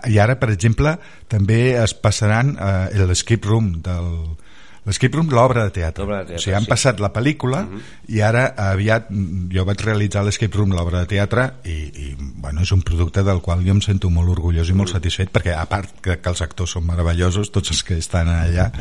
i 0.09 0.19
ara 0.19 0.41
per 0.41 0.51
exemple 0.51 0.97
també 1.29 1.77
es 1.77 1.93
passaran 1.93 2.57
eh, 2.57 3.05
l'Escape 3.05 3.47
Room 3.47 3.83
del 3.83 4.39
L'Escape 4.89 5.19
Room, 5.19 5.29
l'obra 5.37 5.67
de 5.69 5.75
teatre. 5.77 6.07
De 6.07 6.13
teatre. 6.13 6.39
O 6.39 6.43
sigui, 6.43 6.55
han 6.57 6.67
sí. 6.67 6.71
passat 6.73 7.01
la 7.05 7.13
pel·lícula 7.13 7.63
uh 7.63 7.69
mhm. 7.69 7.79
-huh. 7.79 8.15
i 8.17 8.21
ara 8.25 8.45
aviat 8.71 9.11
jo 9.53 9.65
vaig 9.65 9.85
realitzar 9.85 10.25
l'Escape 10.25 10.57
Room, 10.57 10.73
l'obra 10.73 11.01
de 11.01 11.07
teatre, 11.07 11.49
i, 11.65 11.79
i 12.05 12.15
bueno, 12.19 12.63
és 12.63 12.73
un 12.73 12.83
producte 12.83 13.23
del 13.23 13.41
qual 13.41 13.65
jo 13.65 13.73
em 13.73 13.81
sento 13.81 14.11
molt 14.11 14.31
orgullós 14.31 14.69
i 14.69 14.73
molt 14.73 14.89
uh. 14.89 14.95
-huh. 14.95 14.97
satisfet, 14.97 15.33
perquè 15.33 15.55
a 15.55 15.67
part 15.67 16.01
que, 16.01 16.21
que 16.21 16.29
els 16.29 16.43
actors 16.43 16.71
són 16.71 16.87
meravellosos, 16.87 17.51
tots 17.51 17.71
els 17.71 17.83
que 17.83 17.99
estan 17.99 18.29
allà, 18.29 18.73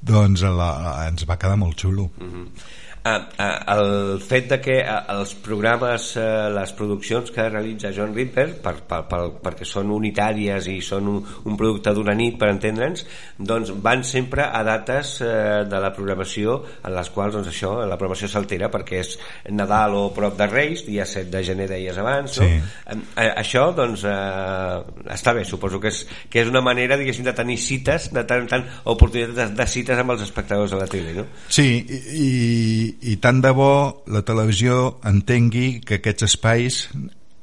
doncs 0.00 0.42
la, 0.42 1.06
ens 1.08 1.24
va 1.28 1.38
quedar 1.38 1.56
molt 1.56 1.76
xulo. 1.78 2.10
Uh 2.18 2.24
mhm. 2.24 2.42
-huh 2.44 2.84
el 3.06 4.20
fet 4.20 4.48
de 4.50 4.58
que 4.60 4.76
ah, 4.82 5.04
els 5.14 5.34
programes, 5.44 6.08
eh, 6.18 6.48
les 6.54 6.72
produccions 6.76 7.30
que 7.30 7.48
realitza 7.48 7.92
John 7.94 8.14
Ripper 8.14 8.46
per, 8.62 8.74
per, 8.88 9.02
per, 9.10 9.20
perquè 9.44 9.66
són 9.68 9.92
unitàries 9.94 10.66
i 10.72 10.80
són 10.82 11.10
un, 11.12 11.20
un 11.46 11.58
producte 11.58 11.92
d'una 11.94 12.16
nit 12.18 12.38
per 12.40 12.50
entendre'ns 12.50 13.04
doncs 13.38 13.70
van 13.84 14.02
sempre 14.06 14.48
a 14.48 14.62
dates 14.66 15.16
eh, 15.22 15.64
de 15.70 15.82
la 15.82 15.92
programació 15.94 16.58
en 16.82 16.96
les 16.96 17.10
quals 17.14 17.36
doncs 17.36 17.50
això, 17.52 17.76
la 17.86 17.98
programació 18.00 18.30
s'altera 18.32 18.70
perquè 18.72 19.02
és 19.04 19.14
Nadal 19.54 19.94
o 19.98 20.04
prop 20.16 20.36
de 20.38 20.50
Reis 20.50 20.82
dia 20.88 21.06
7 21.06 21.30
de 21.30 21.44
gener 21.46 21.68
deies 21.70 21.98
abans 22.02 22.40
no? 22.40 22.48
sí. 22.48 22.58
eh, 22.90 23.30
això 23.30 23.68
doncs 23.76 24.06
eh, 24.08 24.80
està 25.14 25.36
bé, 25.36 25.46
suposo 25.46 25.80
que 25.82 25.92
és, 25.94 26.02
que 26.32 26.42
és 26.42 26.50
una 26.50 26.64
manera 26.64 26.98
diguéssim 26.98 27.26
de 27.26 27.36
tenir 27.36 27.58
cites 27.62 28.10
de 28.14 28.26
tant 28.26 28.46
en 28.46 28.50
tant 28.50 28.66
oportunitats 28.84 29.36
de, 29.36 29.48
de 29.62 29.70
cites 29.70 30.02
amb 30.02 30.16
els 30.16 30.26
espectadors 30.26 30.74
de 30.74 30.82
la 30.82 30.90
tele 30.90 31.14
no? 31.20 31.28
Sí, 31.52 31.68
i, 31.86 32.95
i 33.02 33.16
tant 33.20 33.42
de 33.44 33.52
bo 33.52 34.04
la 34.12 34.22
televisió 34.26 34.96
entengui 35.06 35.80
que 35.84 36.00
aquests 36.00 36.26
espais 36.28 36.80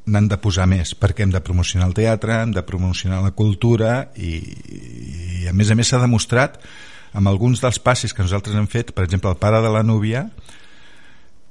n'han 0.05 0.27
de 0.31 0.39
posar 0.41 0.65
més 0.67 0.93
perquè 0.99 1.23
hem 1.23 1.31
de 1.33 1.41
promocionar 1.43 1.87
el 1.89 1.95
teatre, 1.97 2.41
hem 2.41 2.51
de 2.55 2.63
promocionar 2.65 3.21
la 3.23 3.31
cultura 3.31 4.09
i, 4.15 4.33
i 5.43 5.47
a 5.47 5.53
més 5.53 5.71
a 5.71 5.77
més 5.79 5.91
s'ha 5.91 6.01
demostrat 6.01 6.59
amb 7.13 7.29
alguns 7.29 7.61
dels 7.61 7.79
passis 7.79 8.13
que 8.13 8.25
nosaltres 8.25 8.57
hem 8.57 8.67
fet, 8.67 8.91
per 8.91 9.05
exemple 9.05 9.31
el 9.31 9.39
pare 9.39 9.61
de 9.63 9.71
la 9.71 9.83
núvia 9.85 10.27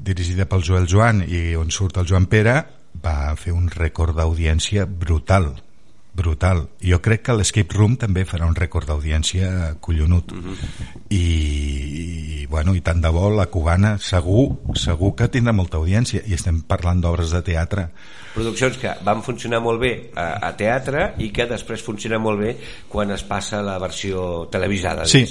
dirigida 0.03 0.49
pel 0.51 0.65
Joel 0.67 0.89
Joan 0.91 1.23
i 1.25 1.55
on 1.57 1.71
surt 1.71 2.01
el 2.03 2.09
Joan 2.11 2.27
Pere 2.27 2.57
va 3.03 3.35
fer 3.39 3.55
un 3.55 3.71
rècord 3.71 4.17
d'audiència 4.19 4.85
brutal 4.87 5.55
brutal. 6.15 6.69
Jo 6.85 7.01
crec 7.01 7.23
que 7.27 7.35
l'Escape 7.37 7.73
Room 7.77 7.97
també 8.01 8.27
farà 8.29 8.47
un 8.49 8.57
rècord 8.57 8.89
d'audiència 8.89 9.77
collonut. 9.81 10.33
Mm 10.33 10.43
-hmm. 10.43 11.05
I, 11.09 12.43
I, 12.43 12.47
bueno, 12.47 12.75
i 12.75 12.81
tant 12.81 13.01
de 13.01 13.09
bo 13.09 13.31
la 13.31 13.47
cubana 13.47 13.99
segur, 13.99 14.75
segur 14.75 15.15
que 15.17 15.31
tindrà 15.31 15.53
molta 15.53 15.79
audiència 15.79 16.23
i 16.27 16.35
estem 16.35 16.63
parlant 16.63 17.01
d'obres 17.01 17.31
de 17.31 17.43
teatre. 17.43 17.89
Produccions 18.35 18.77
que 18.79 18.91
van 19.05 19.23
funcionar 19.23 19.61
molt 19.61 19.81
bé 19.81 20.11
a, 20.15 20.49
a 20.49 20.57
teatre 20.57 21.15
i 21.19 21.31
que 21.31 21.47
després 21.47 21.83
funcionen 21.83 22.21
molt 22.21 22.41
bé 22.41 22.57
quan 22.89 23.11
es 23.11 23.23
passa 23.23 23.63
la 23.63 23.79
versió 23.79 24.49
televisada. 24.51 25.07
Sí, 25.07 25.27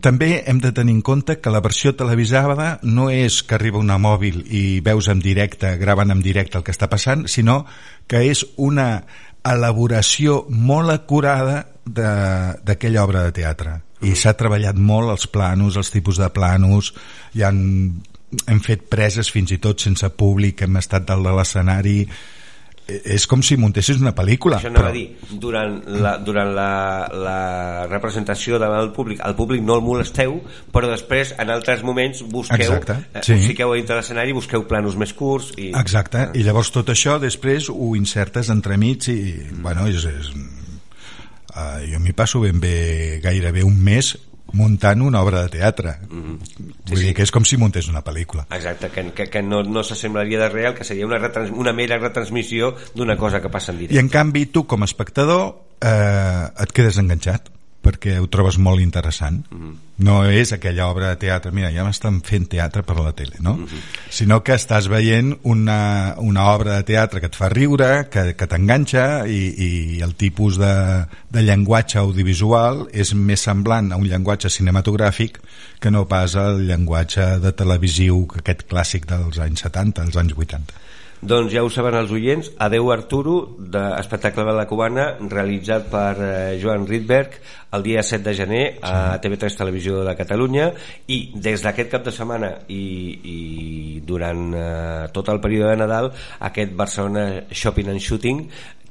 també 0.00 0.44
hem 0.46 0.60
de 0.60 0.72
tenir 0.72 0.94
en 0.94 1.02
compte 1.02 1.40
que 1.40 1.50
la 1.50 1.60
versió 1.60 1.94
televisada 1.96 2.78
no 2.82 3.10
és 3.10 3.42
que 3.42 3.54
arriba 3.54 3.78
una 3.78 3.98
mòbil 3.98 4.44
i 4.50 4.80
veus 4.80 5.08
en 5.08 5.20
directe, 5.20 5.76
graven 5.76 6.10
en 6.10 6.20
directe 6.20 6.58
el 6.58 6.64
que 6.64 6.72
està 6.72 6.88
passant, 6.88 7.26
sinó 7.26 7.64
que 8.06 8.30
és 8.30 8.46
una 8.56 9.04
elaboració 9.44 10.44
molt 10.48 10.94
acurada 10.94 11.62
d'aquella 11.84 13.04
obra 13.04 13.26
de 13.26 13.34
teatre. 13.36 13.76
I 14.04 14.14
s'ha 14.16 14.34
treballat 14.36 14.76
molt 14.76 15.12
els 15.12 15.26
planos, 15.32 15.76
els 15.80 15.92
tipus 15.92 16.20
de 16.20 16.28
planos. 16.32 16.92
Hi 17.36 17.44
han, 17.44 17.58
hem 18.46 18.60
fet 18.64 18.88
preses 18.92 19.30
fins 19.32 19.52
i 19.54 19.60
tot 19.62 19.84
sense 19.84 20.08
públic 20.16 20.64
hem 20.64 20.80
estat 20.80 21.06
dalt 21.08 21.24
de 21.26 21.34
l'escenari 21.36 21.98
és 22.84 23.24
com 23.30 23.40
si 23.40 23.56
muntessis 23.56 24.00
una 24.02 24.12
pel·lícula 24.16 24.58
això 24.58 24.68
però... 24.74 24.90
dir, 24.92 25.06
durant, 25.40 25.78
la, 26.04 26.16
durant 26.20 26.50
la, 26.52 26.68
la 27.16 27.38
representació 27.88 28.58
davant 28.60 28.82
del 28.82 28.92
públic 28.96 29.22
el 29.24 29.36
públic 29.38 29.64
no 29.64 29.78
el 29.78 29.84
molesteu 29.86 30.36
però 30.74 30.90
després 30.92 31.32
en 31.40 31.52
altres 31.54 31.84
moments 31.86 32.20
busqueu 32.28 32.60
Exacte, 32.60 32.98
eh, 33.14 33.24
sí. 33.24 33.38
fiqueu 33.46 33.72
a 33.72 33.78
dintre 33.80 33.96
l'escenari 33.96 34.36
busqueu 34.36 34.66
planos 34.68 34.98
més 35.00 35.14
curts 35.16 35.54
i... 35.56 35.70
Exacte, 35.80 36.28
i 36.36 36.44
llavors 36.44 36.74
tot 36.74 36.92
això 36.92 37.16
després 37.22 37.70
ho 37.72 37.94
insertes 37.96 38.52
entremig 38.52 39.08
i 39.08 39.18
mm. 39.32 39.64
bueno, 39.64 39.88
és, 39.88 40.04
és, 40.04 40.30
uh, 41.56 41.80
jo 41.88 42.04
m'hi 42.04 42.12
passo 42.12 42.44
ben 42.44 42.60
bé 42.60 42.76
gairebé 43.24 43.64
un 43.64 43.80
mes 43.80 44.12
muntant 44.54 45.02
una 45.02 45.22
obra 45.22 45.42
de 45.42 45.52
teatre 45.56 45.96
mm 46.08 46.22
-hmm. 46.22 46.38
sí, 46.46 46.74
vull 46.88 46.98
sí. 46.98 47.04
dir 47.04 47.14
que 47.14 47.22
és 47.22 47.32
com 47.34 47.44
si 47.44 47.56
muntés 47.56 47.88
una 47.88 48.02
pel·lícula 48.04 48.46
exacte, 48.50 48.90
que, 48.90 49.10
que, 49.12 49.28
que 49.30 49.42
no, 49.42 49.62
no 49.62 49.82
s'assemblaria 49.82 50.38
de 50.38 50.48
real 50.48 50.74
que 50.74 50.84
seria 50.84 51.06
una, 51.06 51.20
una 51.52 51.72
mera 51.72 51.98
retransmissió 51.98 52.74
d'una 52.94 53.16
cosa 53.16 53.40
que 53.40 53.50
passa 53.50 53.72
en 53.72 53.78
directe 53.78 53.94
i 53.94 53.98
en 53.98 54.08
canvi 54.08 54.46
tu 54.46 54.66
com 54.66 54.82
a 54.82 54.84
espectador 54.84 55.56
eh, 55.80 56.62
et 56.62 56.72
quedes 56.72 56.98
enganxat 56.98 57.53
perquè 57.84 58.16
ho 58.20 58.28
trobes 58.32 58.56
molt 58.58 58.80
interessant 58.82 59.44
mm 59.50 59.58
-hmm. 59.58 59.74
no 60.06 60.24
és 60.24 60.52
aquella 60.52 60.88
obra 60.88 61.10
de 61.10 61.16
teatre 61.26 61.52
mira, 61.52 61.70
ja 61.70 61.84
m'estan 61.84 62.20
fent 62.22 62.48
teatre 62.48 62.82
per 62.82 62.96
la 62.98 63.12
tele 63.12 63.36
no? 63.40 63.54
Mm 63.54 63.64
-hmm. 63.64 64.10
sinó 64.10 64.42
que 64.42 64.54
estàs 64.54 64.88
veient 64.88 65.38
una, 65.42 66.14
una 66.18 66.44
obra 66.54 66.76
de 66.76 66.82
teatre 66.82 67.20
que 67.20 67.26
et 67.26 67.36
fa 67.36 67.48
riure 67.48 68.08
que, 68.10 68.34
que 68.34 68.46
t'enganxa 68.46 69.26
i, 69.26 69.42
i 69.66 70.00
el 70.00 70.14
tipus 70.14 70.58
de, 70.58 71.04
de 71.30 71.42
llenguatge 71.42 71.98
audiovisual 71.98 72.88
és 72.92 73.14
més 73.14 73.40
semblant 73.40 73.92
a 73.92 73.96
un 73.96 74.06
llenguatge 74.06 74.48
cinematogràfic 74.48 75.38
que 75.80 75.90
no 75.90 76.08
pas 76.08 76.34
al 76.36 76.66
llenguatge 76.66 77.38
de 77.40 77.52
televisiu 77.52 78.26
aquest 78.36 78.62
clàssic 78.70 79.06
dels 79.06 79.38
anys 79.38 79.60
70, 79.60 80.02
dels 80.02 80.16
anys 80.16 80.32
80 80.36 80.84
doncs 81.24 81.52
ja 81.54 81.62
ho 81.64 81.70
saben 81.72 81.96
els 81.96 82.12
oients, 82.12 82.50
Adeu 82.60 82.90
Arturo, 82.92 83.34
d'Espectacle 83.58 84.44
de 84.44 84.54
la 84.56 84.66
Cubana, 84.68 85.06
realitzat 85.30 85.86
per 85.92 86.14
eh, 86.20 86.32
Joan 86.60 86.84
Rydberg 86.88 87.38
el 87.74 87.82
dia 87.82 88.02
7 88.06 88.22
de 88.22 88.34
gener 88.38 88.62
a 88.86 89.16
TV3 89.22 89.56
Televisió 89.58 90.04
de 90.06 90.14
Catalunya. 90.18 90.68
I 91.10 91.18
des 91.34 91.64
d'aquest 91.64 91.90
cap 91.90 92.04
de 92.06 92.12
setmana 92.14 92.52
i, 92.68 92.84
i 93.34 93.38
durant 94.06 94.44
eh, 94.54 95.08
tot 95.16 95.32
el 95.32 95.40
període 95.42 95.72
de 95.72 95.80
Nadal 95.82 96.12
aquest 96.50 96.76
Barcelona 96.78 97.26
Shopping 97.50 97.90
and 97.94 98.04
Shooting 98.04 98.44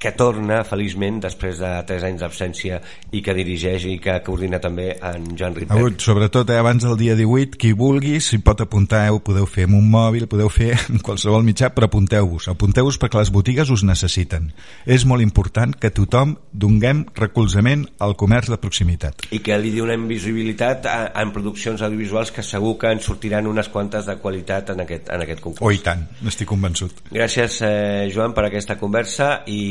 que 0.03 0.11
torna 0.19 0.63
feliçment 0.67 1.21
després 1.23 1.61
de 1.61 1.69
3 1.87 2.03
anys 2.09 2.23
d'absència 2.23 2.79
i 3.15 3.21
que 3.23 3.35
dirigeix 3.37 3.85
i 3.87 3.95
que 4.03 4.17
coordina 4.25 4.59
també 4.59 4.89
en 4.99 5.29
Joan 5.39 5.55
Ripper. 5.55 5.79
Sobretot 6.03 6.49
eh, 6.51 6.57
abans 6.59 6.83
del 6.83 6.97
dia 6.99 7.15
18, 7.15 7.55
qui 7.59 7.71
vulgui, 7.77 8.17
si 8.19 8.41
pot 8.43 8.59
apuntar, 8.65 9.05
ho 9.13 9.21
podeu 9.23 9.47
fer 9.47 9.67
amb 9.69 9.77
un 9.79 9.87
mòbil, 9.93 10.27
podeu 10.27 10.51
fer 10.51 10.73
en 10.91 10.99
qualsevol 11.03 11.45
mitjà, 11.47 11.71
però 11.71 11.87
apunteu-vos, 11.87 12.49
apunteu-vos 12.51 12.99
perquè 12.99 13.21
les 13.21 13.31
botigues 13.31 13.71
us 13.71 13.85
necessiten. 13.87 14.49
És 14.83 15.07
molt 15.07 15.23
important 15.23 15.71
que 15.79 15.93
tothom 15.95 16.35
donguem 16.51 17.05
recolzament 17.15 17.87
al 18.03 18.17
comerç 18.19 18.51
de 18.51 18.59
proximitat. 18.59 19.29
I 19.31 19.39
que 19.45 19.55
li 19.61 19.71
donem 19.77 20.09
visibilitat 20.11 20.89
a, 20.89 20.97
en 21.23 21.31
produccions 21.31 21.85
audiovisuals 21.85 22.33
que 22.35 22.43
segur 22.43 22.75
que 22.81 22.91
en 22.91 22.99
sortiran 22.99 23.47
unes 23.47 23.71
quantes 23.71 24.09
de 24.09 24.17
qualitat 24.19 24.73
en 24.75 24.83
aquest, 24.83 25.07
en 25.15 25.23
aquest 25.23 25.45
concurs. 25.47 25.63
Oh, 25.63 25.71
i 25.71 25.79
tant, 25.85 26.03
n'estic 26.25 26.51
convençut. 26.51 27.05
Gràcies, 27.13 27.61
eh, 27.63 28.11
Joan, 28.11 28.35
per 28.35 28.49
aquesta 28.49 28.75
conversa 28.81 29.31
i 29.47 29.61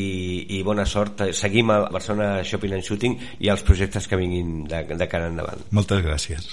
i, 0.49 0.63
bona 0.67 0.87
sort. 0.89 1.25
Seguim 1.37 1.73
a 1.75 1.83
Barcelona 1.89 2.45
Shopping 2.47 2.79
and 2.79 2.87
Shooting 2.87 3.19
i 3.41 3.53
els 3.53 3.65
projectes 3.67 4.09
que 4.09 4.21
vinguin 4.21 4.63
de, 4.71 4.85
de 4.95 5.11
cara 5.11 5.31
endavant. 5.33 5.67
Moltes 5.75 6.05
gràcies. 6.05 6.53